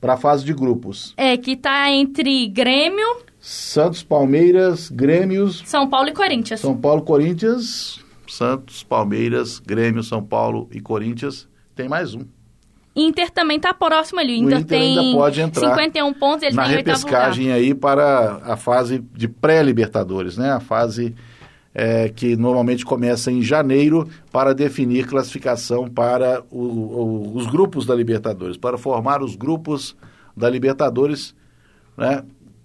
para 0.00 0.14
a 0.14 0.16
fase 0.16 0.44
de 0.44 0.52
grupos. 0.52 1.14
É, 1.16 1.36
que 1.36 1.52
está 1.52 1.90
entre 1.90 2.48
Grêmio... 2.48 3.24
Santos, 3.38 4.02
Palmeiras, 4.02 4.90
Grêmios... 4.90 5.62
São 5.64 5.88
Paulo 5.88 6.08
e 6.08 6.12
Corinthians. 6.12 6.58
São 6.58 6.76
Paulo, 6.76 7.02
Corinthians, 7.02 8.00
Santos, 8.28 8.82
Palmeiras, 8.82 9.58
Grêmio, 9.58 10.02
São 10.02 10.22
Paulo 10.22 10.68
e 10.72 10.80
Corinthians. 10.80 11.48
Tem 11.74 11.88
mais 11.88 12.14
um. 12.14 12.24
Inter 12.96 13.30
também 13.30 13.58
está 13.58 13.74
próximo 13.74 14.20
ali. 14.20 14.40
O 14.40 14.44
Inter, 14.44 14.58
o 14.58 14.60
Inter 14.60 14.78
tem 14.78 14.98
ainda 14.98 15.18
pode 15.18 15.40
entrar 15.40 15.68
51 15.68 16.14
pontos, 16.14 16.42
ele 16.44 16.56
na 16.56 16.64
tá 16.64 16.72
em 16.72 16.76
repescagem 16.76 17.52
aí 17.52 17.74
para 17.74 18.40
a 18.42 18.56
fase 18.56 19.04
de 19.14 19.28
pré-libertadores, 19.28 20.38
né? 20.38 20.50
A 20.50 20.60
fase 20.60 21.14
é, 21.74 22.08
que 22.08 22.36
normalmente 22.36 22.86
começa 22.86 23.30
em 23.30 23.42
janeiro 23.42 24.08
para 24.32 24.54
definir 24.54 25.06
classificação 25.06 25.86
para 25.88 26.42
o, 26.50 26.62
o, 26.62 27.36
os 27.36 27.46
grupos 27.46 27.84
da 27.84 27.94
Libertadores, 27.94 28.56
para 28.56 28.78
formar 28.78 29.22
os 29.22 29.36
grupos 29.36 29.94
da 30.34 30.48
Libertadores, 30.48 31.34
né? 31.98 32.24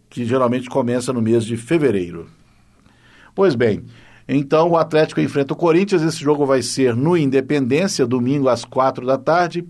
Que 0.10 0.24
geralmente 0.24 0.70
começa 0.70 1.12
no 1.12 1.22
mês 1.22 1.44
de 1.44 1.58
fevereiro. 1.58 2.30
Pois 3.36 3.54
bem, 3.54 3.84
então 4.38 4.70
o 4.70 4.78
Atlético 4.78 5.20
enfrenta 5.22 5.54
o 5.54 5.58
Corinthians. 5.58 6.02
Esse 6.02 6.20
jogo 6.20 6.46
vai 6.46 6.62
ser 6.62 6.96
no 6.96 7.18
Independência, 7.18 8.06
domingo 8.06 8.48
às 8.50 8.64
quatro 8.66 9.06
da 9.06 9.18
tarde. 9.18 9.66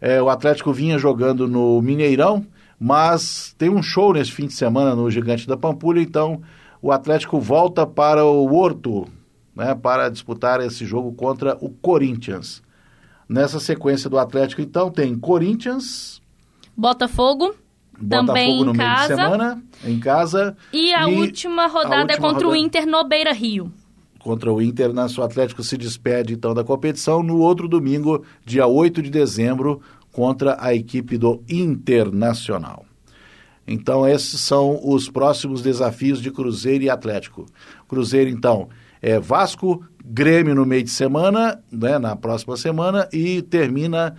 É, 0.00 0.22
o 0.22 0.28
Atlético 0.28 0.72
vinha 0.72 0.98
jogando 0.98 1.46
no 1.48 1.80
Mineirão, 1.82 2.44
mas 2.78 3.54
tem 3.58 3.68
um 3.70 3.82
show 3.82 4.12
nesse 4.12 4.30
fim 4.32 4.46
de 4.46 4.52
semana 4.52 4.94
no 4.94 5.10
Gigante 5.10 5.46
da 5.46 5.56
Pampulha, 5.56 6.00
então 6.00 6.40
o 6.82 6.92
Atlético 6.92 7.40
volta 7.40 7.86
para 7.86 8.24
o 8.24 8.54
Horto 8.54 9.06
né, 9.54 9.74
para 9.74 10.08
disputar 10.10 10.60
esse 10.60 10.84
jogo 10.84 11.12
contra 11.12 11.56
o 11.60 11.70
Corinthians. 11.70 12.62
Nessa 13.28 13.58
sequência 13.58 14.08
do 14.10 14.18
Atlético, 14.18 14.60
então, 14.60 14.90
tem 14.90 15.18
Corinthians. 15.18 16.20
Botafogo. 16.76 17.54
Botafogo 17.98 18.26
também 18.26 18.64
no 18.64 18.72
em 18.74 18.76
meio 18.76 18.88
casa. 18.90 19.14
de 19.16 19.20
semana, 19.22 19.62
em 19.84 19.98
casa. 19.98 20.56
E 20.72 20.92
a 20.92 21.08
E 21.08 21.14
última 21.18 21.66
rodada 21.66 21.94
a 21.94 21.98
é 21.98 22.02
última 22.02 22.20
contra 22.28 22.46
o 22.46 22.50
rodada- 22.50 22.58
Inter 22.66 22.86
no 22.86 23.02
Beira 23.04 23.32
Rio. 23.32 23.72
Contra 24.26 24.52
o 24.52 24.60
Inter, 24.60 24.92
né? 24.92 25.06
O 25.16 25.22
Atlético 25.22 25.62
se 25.62 25.76
despede 25.76 26.34
então 26.34 26.52
da 26.52 26.64
competição 26.64 27.22
no 27.22 27.38
outro 27.38 27.68
domingo, 27.68 28.24
dia 28.44 28.66
8 28.66 29.00
de 29.00 29.08
dezembro, 29.08 29.80
contra 30.12 30.56
a 30.58 30.74
equipe 30.74 31.16
do 31.16 31.40
Internacional. 31.48 32.84
Então, 33.68 34.06
esses 34.06 34.40
são 34.40 34.80
os 34.82 35.08
próximos 35.08 35.62
desafios 35.62 36.20
de 36.20 36.32
Cruzeiro 36.32 36.82
e 36.82 36.90
Atlético. 36.90 37.46
Cruzeiro, 37.86 38.28
então, 38.28 38.68
é 39.00 39.20
Vasco, 39.20 39.84
Grêmio 40.04 40.56
no 40.56 40.66
meio 40.66 40.82
de 40.82 40.90
semana, 40.90 41.62
né, 41.70 41.96
na 41.96 42.16
próxima 42.16 42.56
semana, 42.56 43.08
e 43.12 43.42
termina 43.42 44.16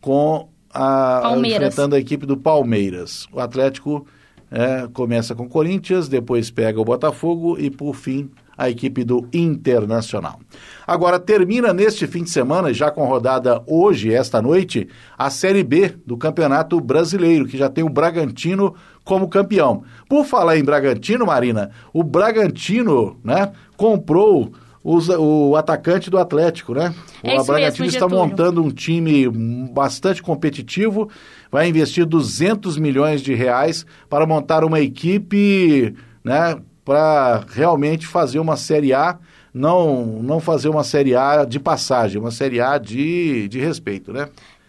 com 0.00 0.48
a 0.72 1.20
Palmeiras. 1.22 1.68
enfrentando 1.68 1.96
a 1.96 1.98
equipe 1.98 2.26
do 2.26 2.36
Palmeiras. 2.36 3.26
O 3.32 3.40
Atlético 3.40 4.06
é, 4.50 4.88
começa 4.92 5.34
com 5.34 5.48
Corinthians, 5.48 6.08
depois 6.08 6.50
pega 6.50 6.80
o 6.80 6.84
Botafogo 6.84 7.58
e, 7.58 7.70
por 7.70 7.94
fim, 7.94 8.30
a 8.56 8.68
equipe 8.68 9.02
do 9.04 9.26
Internacional. 9.32 10.38
Agora, 10.86 11.18
termina 11.18 11.72
neste 11.72 12.06
fim 12.06 12.22
de 12.22 12.30
semana, 12.30 12.72
já 12.72 12.90
com 12.90 13.04
rodada 13.04 13.62
hoje, 13.66 14.12
esta 14.12 14.42
noite, 14.42 14.88
a 15.16 15.30
Série 15.30 15.62
B 15.62 15.94
do 16.06 16.16
Campeonato 16.16 16.80
Brasileiro, 16.80 17.46
que 17.46 17.56
já 17.56 17.68
tem 17.68 17.82
o 17.84 17.88
Bragantino 17.88 18.74
como 19.04 19.28
campeão. 19.28 19.82
Por 20.08 20.24
falar 20.24 20.56
em 20.58 20.64
Bragantino, 20.64 21.26
Marina, 21.26 21.70
o 21.92 22.02
Bragantino 22.04 23.16
né, 23.24 23.52
comprou 23.76 24.52
os- 24.84 25.08
o 25.08 25.54
atacante 25.56 26.10
do 26.10 26.18
Atlético, 26.18 26.74
né? 26.74 26.92
É 27.22 27.34
o 27.40 27.44
Bragantino 27.44 27.86
mesmo, 27.86 27.96
está 27.96 28.08
montando 28.30 28.62
um 28.62 28.70
time 28.70 29.28
bastante 29.72 30.20
competitivo, 30.20 31.08
vai 31.50 31.68
investir 31.68 32.04
200 32.04 32.76
milhões 32.76 33.20
de 33.22 33.32
reais 33.32 33.86
para 34.10 34.26
montar 34.26 34.64
uma 34.64 34.80
equipe, 34.80 35.94
né, 36.24 36.56
para 36.84 37.44
realmente 37.48 38.06
fazer 38.06 38.38
uma 38.38 38.56
Série 38.56 38.92
A, 38.92 39.18
não, 39.52 40.04
não 40.22 40.40
fazer 40.40 40.68
uma 40.68 40.84
Série 40.84 41.14
A 41.14 41.44
de 41.44 41.60
passagem, 41.60 42.20
uma 42.20 42.30
Série 42.30 42.60
A 42.60 42.78
de, 42.78 43.48
de 43.48 43.58
respeito, 43.58 44.12
né? 44.12 44.28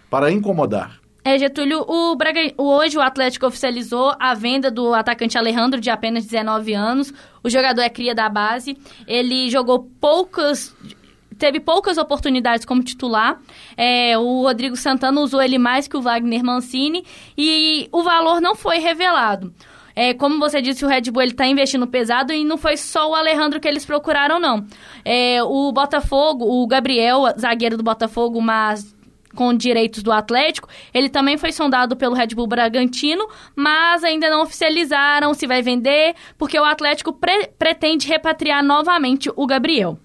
Para 0.10 0.32
incomodar. 0.32 1.04
É, 1.26 1.39
Getúlio, 1.39 1.86
o 1.88 2.15
Braga... 2.17 2.41
hoje 2.58 2.97
o 2.97 3.02
Atlético 3.02 3.47
oficializou 3.47 4.13
a 4.19 4.34
venda 4.34 4.69
do 4.69 4.93
atacante 4.93 5.38
Alejandro, 5.38 5.80
de 5.80 5.89
apenas 5.89 6.26
19 6.26 6.73
anos. 6.73 7.13
O 7.41 7.49
jogador 7.49 7.82
é 7.82 7.89
cria 7.89 8.13
da 8.13 8.28
base. 8.28 8.78
Ele 9.08 9.49
jogou 9.49 9.89
poucas. 10.02 10.76
Teve 11.39 11.62
poucas 11.62 11.97
oportunidades 11.97 12.65
como 12.65 12.84
titular. 12.84 13.39
É, 13.78 14.17
o 14.17 14.41
Rodrigo 14.41 14.76
Santana 14.76 15.21
usou 15.21 15.41
ele 15.41 15.58
mais 15.58 15.88
que 15.88 15.95
o 15.95 16.02
Wagner 16.02 16.43
Mancini. 16.43 17.06
E 17.38 17.88
o 17.89 18.04
valor 18.04 18.41
não 18.41 18.54
foi 18.54 18.80
revelado. 18.80 19.54
É, 19.95 20.13
como 20.13 20.39
você 20.39 20.62
disse, 20.62 20.84
o 20.84 20.88
Red 20.88 21.12
Bull 21.12 21.23
está 21.23 21.45
investindo 21.45 21.86
pesado 21.86 22.34
e 22.34 22.43
não 22.43 22.58
foi 22.58 22.77
só 22.77 23.12
o 23.12 23.15
Alejandro 23.15 23.60
que 23.60 23.67
eles 23.67 23.86
procuraram, 23.86 24.39
não. 24.39 24.65
É, 25.06 25.43
o 25.43 25.71
Botafogo, 25.71 26.45
o 26.45 26.65
Gabriel, 26.67 27.25
zagueiro 27.39 27.77
do 27.77 27.84
Botafogo, 27.84 28.41
mas 28.41 28.93
com 29.36 29.53
direitos 29.53 30.03
do 30.03 30.12
Atlético, 30.12 30.67
ele 30.93 31.10
também 31.10 31.38
foi 31.38 31.51
sondado 31.51 31.95
pelo 31.95 32.15
Red 32.15 32.27
Bull 32.36 32.47
Bragantino, 32.47 33.27
mas 33.56 34.03
ainda 34.03 34.29
não 34.29 34.43
oficializaram 34.43 35.34
se 35.34 35.47
vai 35.47 35.62
vender, 35.62 36.13
porque 36.38 36.60
o 36.60 36.63
Atlético 36.63 37.13
pre- 37.13 37.49
pretende 37.58 38.08
repatriar 38.08 38.63
novamente 38.63 39.32
o 39.36 39.47
Gabriel. 39.47 39.97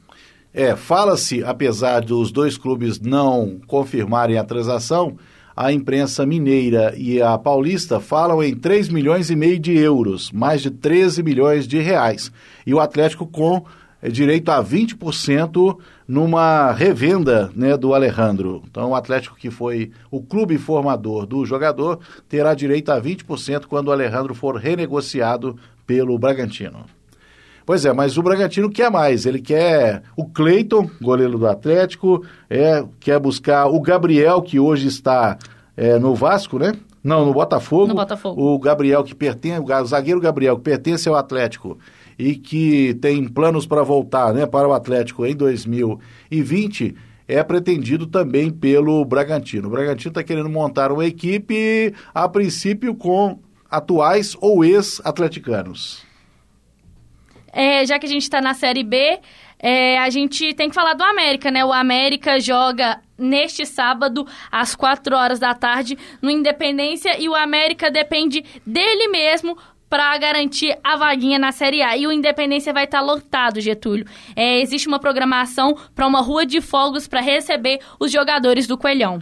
É, 0.52 0.74
fala-se, 0.74 1.44
apesar 1.44 2.00
dos 2.00 2.32
dois 2.32 2.56
clubes 2.56 2.98
não 2.98 3.60
confirmarem 3.66 4.38
a 4.38 4.44
transação, 4.44 5.18
a 5.58 5.72
imprensa 5.72 6.24
mineira 6.24 6.94
e 6.96 7.20
a 7.20 7.36
paulista 7.36 7.98
falam 7.98 8.40
em 8.40 8.54
3 8.54 8.90
milhões 8.90 9.28
e 9.28 9.34
meio 9.34 9.58
de 9.58 9.76
euros, 9.76 10.30
mais 10.30 10.62
de 10.62 10.70
13 10.70 11.20
milhões 11.20 11.66
de 11.66 11.80
reais. 11.80 12.30
E 12.64 12.72
o 12.72 12.78
Atlético 12.78 13.26
com 13.26 13.64
eh, 14.00 14.08
direito 14.08 14.52
a 14.52 14.62
20% 14.62 15.76
numa 16.06 16.70
revenda 16.70 17.50
né, 17.56 17.76
do 17.76 17.92
Alejandro. 17.92 18.62
Então, 18.70 18.90
o 18.90 18.94
Atlético, 18.94 19.34
que 19.34 19.50
foi 19.50 19.90
o 20.12 20.22
clube 20.22 20.56
formador 20.58 21.26
do 21.26 21.44
jogador, 21.44 21.98
terá 22.28 22.54
direito 22.54 22.92
a 22.92 23.02
20% 23.02 23.66
quando 23.66 23.88
o 23.88 23.92
Alejandro 23.92 24.36
for 24.36 24.54
renegociado 24.54 25.58
pelo 25.84 26.16
Bragantino. 26.16 26.84
Pois 27.68 27.84
é, 27.84 27.92
mas 27.92 28.16
o 28.16 28.22
Bragantino 28.22 28.70
quer 28.70 28.90
mais. 28.90 29.26
Ele 29.26 29.42
quer 29.42 30.02
o 30.16 30.24
Cleiton, 30.24 30.88
goleiro 31.02 31.36
do 31.36 31.46
Atlético, 31.46 32.24
é, 32.48 32.82
quer 32.98 33.20
buscar 33.20 33.66
o 33.66 33.78
Gabriel, 33.78 34.40
que 34.40 34.58
hoje 34.58 34.88
está 34.88 35.36
é, 35.76 35.98
no 35.98 36.14
Vasco, 36.14 36.58
né? 36.58 36.72
Não, 37.04 37.26
no 37.26 37.34
Botafogo. 37.34 37.88
No 37.88 37.94
Botafogo. 37.94 38.42
O 38.42 38.58
Gabriel 38.58 39.04
que 39.04 39.14
pertence, 39.14 39.60
o 39.60 39.84
zagueiro 39.84 40.18
Gabriel 40.18 40.56
que 40.56 40.62
pertence 40.62 41.10
ao 41.10 41.14
Atlético 41.14 41.78
e 42.18 42.36
que 42.36 42.94
tem 43.02 43.28
planos 43.28 43.66
para 43.66 43.82
voltar, 43.82 44.32
né, 44.32 44.46
para 44.46 44.66
o 44.66 44.72
Atlético 44.72 45.26
em 45.26 45.36
2020, 45.36 46.96
é 47.28 47.42
pretendido 47.42 48.06
também 48.06 48.48
pelo 48.48 49.04
Bragantino. 49.04 49.68
O 49.68 49.70
Bragantino 49.70 50.08
está 50.08 50.22
querendo 50.22 50.48
montar 50.48 50.90
uma 50.90 51.04
equipe, 51.04 51.92
a 52.14 52.26
princípio, 52.30 52.94
com 52.94 53.40
atuais 53.70 54.34
ou 54.40 54.64
ex-atleticanos. 54.64 56.07
É, 57.58 57.84
já 57.84 57.98
que 57.98 58.06
a 58.06 58.08
gente 58.08 58.22
está 58.22 58.40
na 58.40 58.54
Série 58.54 58.84
B, 58.84 59.18
é, 59.58 59.98
a 59.98 60.08
gente 60.10 60.54
tem 60.54 60.68
que 60.68 60.74
falar 60.76 60.94
do 60.94 61.02
América, 61.02 61.50
né? 61.50 61.64
O 61.64 61.72
América 61.72 62.38
joga 62.38 63.00
neste 63.18 63.66
sábado, 63.66 64.24
às 64.48 64.76
4 64.76 65.16
horas 65.16 65.40
da 65.40 65.52
tarde, 65.54 65.98
no 66.22 66.30
Independência, 66.30 67.20
e 67.20 67.28
o 67.28 67.34
América 67.34 67.90
depende 67.90 68.44
dele 68.64 69.08
mesmo 69.08 69.58
para 69.90 70.16
garantir 70.18 70.78
a 70.84 70.94
vaguinha 70.94 71.36
na 71.36 71.50
Série 71.50 71.82
A. 71.82 71.96
E 71.96 72.06
o 72.06 72.12
Independência 72.12 72.72
vai 72.72 72.84
estar 72.84 73.00
lotado, 73.00 73.60
Getúlio. 73.60 74.06
É, 74.36 74.60
existe 74.60 74.86
uma 74.86 75.00
programação 75.00 75.76
para 75.96 76.06
uma 76.06 76.20
rua 76.20 76.46
de 76.46 76.60
fogos 76.60 77.08
para 77.08 77.20
receber 77.20 77.80
os 77.98 78.12
jogadores 78.12 78.68
do 78.68 78.78
Coelhão. 78.78 79.20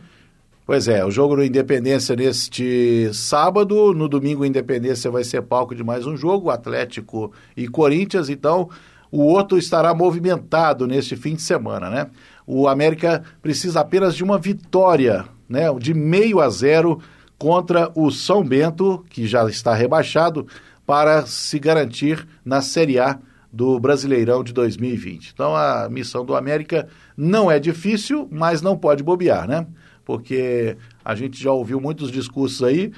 Pois 0.66 0.88
é, 0.88 1.04
o 1.04 1.12
jogo 1.12 1.36
do 1.36 1.44
Independência 1.44 2.16
neste 2.16 3.08
sábado, 3.14 3.94
no 3.94 4.08
domingo 4.08 4.44
Independência 4.44 5.08
vai 5.12 5.22
ser 5.22 5.40
palco 5.42 5.76
de 5.76 5.84
mais 5.84 6.08
um 6.08 6.16
jogo, 6.16 6.50
Atlético 6.50 7.32
e 7.56 7.68
Corinthians, 7.68 8.28
então 8.28 8.68
o 9.08 9.22
outro 9.22 9.56
estará 9.58 9.94
movimentado 9.94 10.84
neste 10.88 11.14
fim 11.14 11.36
de 11.36 11.42
semana, 11.42 11.88
né? 11.88 12.08
O 12.44 12.66
América 12.66 13.22
precisa 13.40 13.78
apenas 13.78 14.16
de 14.16 14.24
uma 14.24 14.38
vitória, 14.38 15.26
né, 15.48 15.72
de 15.78 15.94
meio 15.94 16.40
a 16.40 16.50
zero 16.50 16.98
contra 17.38 17.92
o 17.94 18.10
São 18.10 18.42
Bento, 18.42 19.04
que 19.08 19.24
já 19.24 19.48
está 19.48 19.72
rebaixado, 19.72 20.48
para 20.84 21.24
se 21.26 21.60
garantir 21.60 22.26
na 22.44 22.60
Série 22.60 22.98
A 22.98 23.20
do 23.52 23.78
Brasileirão 23.78 24.42
de 24.42 24.52
2020. 24.52 25.30
Então 25.32 25.54
a 25.54 25.88
missão 25.88 26.24
do 26.24 26.34
América 26.34 26.88
não 27.16 27.48
é 27.48 27.60
difícil, 27.60 28.26
mas 28.32 28.60
não 28.60 28.76
pode 28.76 29.04
bobear, 29.04 29.46
né? 29.46 29.64
Porque 30.06 30.76
a 31.04 31.14
gente 31.16 31.42
já 31.42 31.52
ouviu 31.52 31.80
muitos 31.80 32.10
discursos 32.10 32.62
aí. 32.62 32.92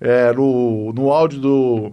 É, 0.00 0.32
no, 0.32 0.92
no 0.92 1.12
áudio 1.12 1.40
do, 1.40 1.92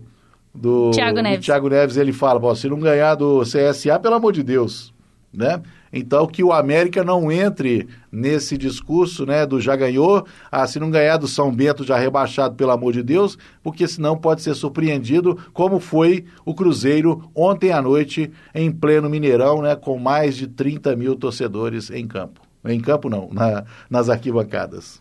do 0.55 0.91
Thiago 0.91 1.21
Neves. 1.21 1.45
Neves, 1.69 1.97
ele 1.97 2.13
fala: 2.13 2.55
se 2.55 2.67
não 2.67 2.79
ganhar 2.79 3.15
do 3.15 3.41
CSA, 3.41 3.99
pelo 3.99 4.15
amor 4.15 4.31
de 4.31 4.41
Deus, 4.41 4.93
né? 5.31 5.62
Então, 5.93 6.25
que 6.25 6.41
o 6.41 6.53
América 6.53 7.03
não 7.03 7.29
entre 7.29 7.88
nesse 8.10 8.57
discurso, 8.57 9.25
né, 9.25 9.45
do 9.45 9.60
já 9.60 9.75
ganhou, 9.75 10.25
ah, 10.49 10.65
se 10.65 10.79
não 10.79 10.89
ganhar 10.89 11.17
do 11.17 11.27
São 11.27 11.53
Bento 11.53 11.84
já 11.84 11.97
rebaixado, 11.97 12.55
pelo 12.55 12.71
amor 12.71 12.93
de 12.93 13.03
Deus, 13.03 13.38
porque 13.62 13.86
senão 13.86 14.15
pode 14.17 14.41
ser 14.41 14.55
surpreendido, 14.55 15.38
como 15.51 15.81
foi 15.81 16.23
o 16.45 16.55
Cruzeiro 16.55 17.29
ontem 17.36 17.73
à 17.73 17.81
noite, 17.81 18.31
em 18.55 18.71
pleno 18.71 19.10
Mineirão, 19.10 19.62
né, 19.62 19.75
com 19.75 19.99
mais 19.99 20.38
de 20.38 20.47
30 20.47 20.95
mil 20.95 21.13
torcedores 21.15 21.91
em 21.91 22.07
campo. 22.07 22.51
Em 22.65 22.80
campo 22.80 23.10
não, 23.10 23.30
na, 23.32 23.63
nas 23.89 24.10
arquibancadas. 24.10 25.00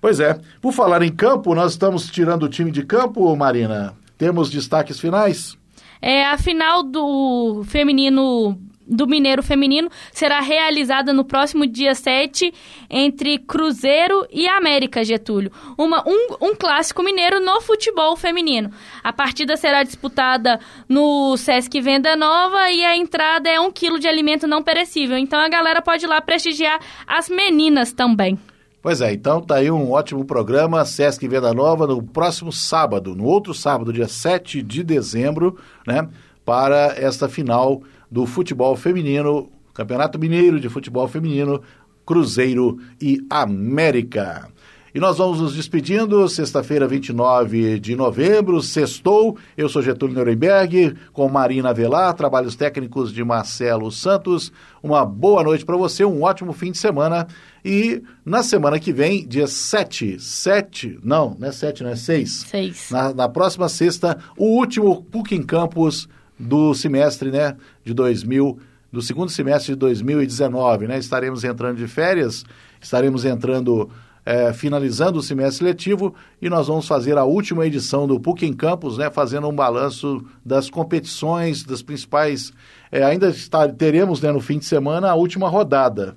Pois 0.00 0.20
é, 0.20 0.38
por 0.60 0.72
falar 0.72 1.02
em 1.02 1.12
campo, 1.12 1.54
nós 1.54 1.72
estamos 1.72 2.06
tirando 2.06 2.44
o 2.44 2.48
time 2.48 2.70
de 2.70 2.82
campo, 2.84 3.34
Marina. 3.36 3.94
Temos 4.16 4.50
destaques 4.50 4.98
finais? 4.98 5.56
É, 6.00 6.26
a 6.26 6.38
final 6.38 6.82
do 6.82 7.62
feminino 7.64 8.58
do 8.86 9.06
Mineiro 9.06 9.42
Feminino 9.42 9.90
será 10.12 10.40
realizada 10.40 11.12
no 11.12 11.24
próximo 11.24 11.66
dia 11.66 11.94
7 11.94 12.52
entre 12.88 13.38
Cruzeiro 13.38 14.26
e 14.30 14.46
América, 14.46 15.04
Getúlio. 15.04 15.50
Uma, 15.76 16.02
um, 16.06 16.36
um 16.40 16.54
clássico 16.54 17.02
mineiro 17.02 17.40
no 17.40 17.60
futebol 17.60 18.16
feminino. 18.16 18.70
A 19.02 19.12
partida 19.12 19.56
será 19.56 19.82
disputada 19.82 20.60
no 20.88 21.36
Sesc 21.36 21.80
Venda 21.80 22.14
Nova 22.16 22.70
e 22.70 22.84
a 22.84 22.96
entrada 22.96 23.48
é 23.48 23.58
um 23.58 23.72
quilo 23.72 23.98
de 23.98 24.06
alimento 24.06 24.46
não 24.46 24.62
perecível. 24.62 25.18
Então 25.18 25.40
a 25.40 25.48
galera 25.48 25.82
pode 25.82 26.04
ir 26.04 26.08
lá 26.08 26.20
prestigiar 26.20 26.80
as 27.06 27.28
meninas 27.28 27.92
também. 27.92 28.38
Pois 28.86 29.00
é, 29.00 29.12
então 29.12 29.40
tá 29.40 29.56
aí 29.56 29.68
um 29.68 29.90
ótimo 29.90 30.24
programa, 30.24 30.84
Sesc 30.84 31.26
Venda 31.26 31.52
Nova, 31.52 31.88
no 31.88 32.00
próximo 32.00 32.52
sábado, 32.52 33.16
no 33.16 33.24
outro 33.24 33.52
sábado, 33.52 33.92
dia 33.92 34.06
7 34.06 34.62
de 34.62 34.84
dezembro, 34.84 35.58
né, 35.84 36.08
para 36.44 36.94
esta 36.96 37.28
final 37.28 37.82
do 38.10 38.26
futebol 38.26 38.76
feminino, 38.76 39.50
Campeonato 39.74 40.18
Mineiro 40.18 40.58
de 40.58 40.68
Futebol 40.68 41.06
Feminino, 41.06 41.60
Cruzeiro 42.04 42.78
e 43.00 43.24
América. 43.28 44.48
E 44.96 44.98
nós 44.98 45.18
vamos 45.18 45.42
nos 45.42 45.54
despedindo, 45.54 46.26
sexta-feira, 46.26 46.88
29 46.88 47.78
de 47.78 47.94
novembro, 47.94 48.62
sextou. 48.62 49.36
Eu 49.54 49.68
sou 49.68 49.82
Getúlio 49.82 50.16
Nuremberg, 50.16 50.94
com 51.12 51.28
Marina 51.28 51.74
Velar, 51.74 52.14
trabalhos 52.14 52.56
técnicos 52.56 53.12
de 53.12 53.22
Marcelo 53.22 53.92
Santos. 53.92 54.50
Uma 54.82 55.04
boa 55.04 55.42
noite 55.42 55.66
para 55.66 55.76
você, 55.76 56.02
um 56.02 56.22
ótimo 56.22 56.54
fim 56.54 56.72
de 56.72 56.78
semana. 56.78 57.26
E 57.62 58.02
na 58.24 58.42
semana 58.42 58.80
que 58.80 58.90
vem, 58.90 59.28
dia 59.28 59.46
7, 59.46 60.18
7, 60.18 60.98
não, 61.04 61.36
não 61.38 61.48
é 61.48 61.52
7, 61.52 61.82
não 61.82 61.90
é 61.90 61.96
6. 61.96 62.46
6. 62.48 62.90
Na, 62.90 63.12
na 63.12 63.28
próxima 63.28 63.68
sexta, 63.68 64.16
o 64.34 64.46
último 64.46 65.02
PUC 65.02 65.34
em 65.34 65.42
Campus 65.42 66.08
do 66.38 66.74
semestre, 66.74 67.30
né, 67.30 67.56
de 67.84 67.94
2000, 67.94 68.58
do 68.92 69.02
segundo 69.02 69.30
semestre 69.30 69.72
de 69.72 69.78
2019, 69.78 70.86
né? 70.86 70.98
Estaremos 70.98 71.44
entrando 71.44 71.76
de 71.76 71.86
férias, 71.86 72.44
estaremos 72.80 73.24
entrando 73.24 73.90
é, 74.26 74.52
finalizando 74.52 75.20
o 75.20 75.22
semestre 75.22 75.64
letivo 75.64 76.12
e 76.42 76.50
nós 76.50 76.66
vamos 76.66 76.88
fazer 76.88 77.16
a 77.16 77.24
última 77.24 77.64
edição 77.64 78.08
do 78.08 78.18
PUC 78.18 78.44
em 78.44 78.52
Campus, 78.52 78.98
né, 78.98 79.08
fazendo 79.08 79.48
um 79.48 79.54
balanço 79.54 80.24
das 80.44 80.68
competições, 80.68 81.62
das 81.62 81.80
principais. 81.80 82.52
É, 82.90 83.04
ainda 83.04 83.28
está, 83.28 83.68
teremos 83.68 84.20
né, 84.20 84.32
no 84.32 84.40
fim 84.40 84.58
de 84.58 84.64
semana 84.64 85.10
a 85.10 85.14
última 85.14 85.48
rodada. 85.48 86.16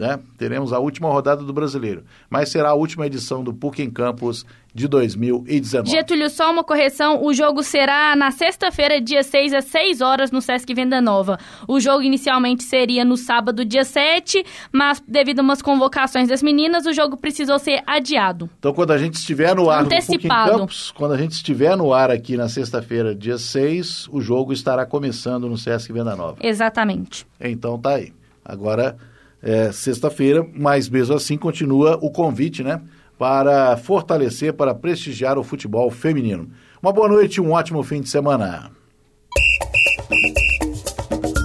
Né? 0.00 0.18
Teremos 0.38 0.72
a 0.72 0.78
última 0.78 1.10
rodada 1.10 1.44
do 1.44 1.52
brasileiro, 1.52 2.04
mas 2.30 2.48
será 2.48 2.70
a 2.70 2.74
última 2.74 3.06
edição 3.06 3.44
do 3.44 3.52
PUC 3.52 3.82
em 3.82 3.90
Campus 3.90 4.46
de 4.74 4.88
2019. 4.88 5.90
Getúlio, 5.90 6.30
só 6.30 6.50
uma 6.50 6.64
correção: 6.64 7.22
o 7.22 7.34
jogo 7.34 7.62
será 7.62 8.16
na 8.16 8.30
sexta-feira, 8.30 8.98
dia 8.98 9.22
6, 9.22 9.52
às 9.52 9.66
6 9.66 10.00
horas, 10.00 10.30
no 10.30 10.40
Sesc 10.40 10.72
Venda 10.72 11.02
Nova. 11.02 11.38
O 11.68 11.78
jogo 11.78 12.00
inicialmente 12.00 12.62
seria 12.62 13.04
no 13.04 13.14
sábado, 13.14 13.62
dia 13.62 13.84
7, 13.84 14.42
mas 14.72 15.02
devido 15.06 15.40
a 15.40 15.42
umas 15.42 15.60
convocações 15.60 16.28
das 16.28 16.42
meninas, 16.42 16.86
o 16.86 16.94
jogo 16.94 17.18
precisou 17.18 17.58
ser 17.58 17.82
adiado. 17.86 18.48
Então, 18.58 18.72
quando 18.72 18.92
a 18.92 18.98
gente 18.98 19.16
estiver 19.16 19.54
no 19.54 19.68
ar 19.68 19.84
Antecipado. 19.84 20.52
no 20.52 20.58
Campus, 20.60 20.92
quando 20.92 21.12
a 21.12 21.18
gente 21.18 21.32
estiver 21.32 21.76
no 21.76 21.92
ar 21.92 22.10
aqui 22.10 22.38
na 22.38 22.48
sexta-feira, 22.48 23.14
dia 23.14 23.36
6, 23.36 24.08
o 24.10 24.22
jogo 24.22 24.50
estará 24.54 24.86
começando 24.86 25.46
no 25.46 25.58
Sesc 25.58 25.92
Venda 25.92 26.16
Nova. 26.16 26.38
Exatamente. 26.40 27.26
Então 27.38 27.78
tá 27.78 27.96
aí. 27.96 28.14
Agora 28.42 28.96
é 29.42 29.72
sexta-feira, 29.72 30.46
mas 30.54 30.88
mesmo 30.88 31.14
assim 31.14 31.36
continua 31.36 31.98
o 32.00 32.10
convite, 32.10 32.62
né? 32.62 32.80
Para 33.18 33.76
fortalecer, 33.76 34.52
para 34.52 34.74
prestigiar 34.74 35.38
o 35.38 35.44
futebol 35.44 35.90
feminino. 35.90 36.50
Uma 36.82 36.92
boa 36.92 37.08
noite 37.08 37.36
e 37.36 37.40
um 37.40 37.52
ótimo 37.52 37.82
fim 37.82 38.00
de 38.00 38.08
semana. 38.08 38.70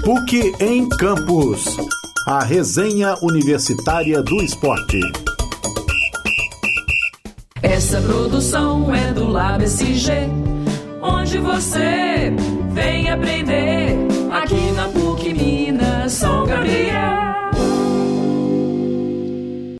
PUC 0.03 0.53
em 0.59 0.87
Campos. 0.89 1.65
A 2.27 2.43
resenha 2.43 3.15
universitária 3.21 4.21
do 4.23 4.41
esporte. 4.41 4.99
Essa 7.61 8.01
produção 8.01 8.93
é 8.93 9.11
do 9.11 9.27
Lab 9.27 9.63
SG, 9.63 10.11
onde 11.01 11.37
você 11.39 12.31
vem 12.71 13.09
aprender. 13.09 13.84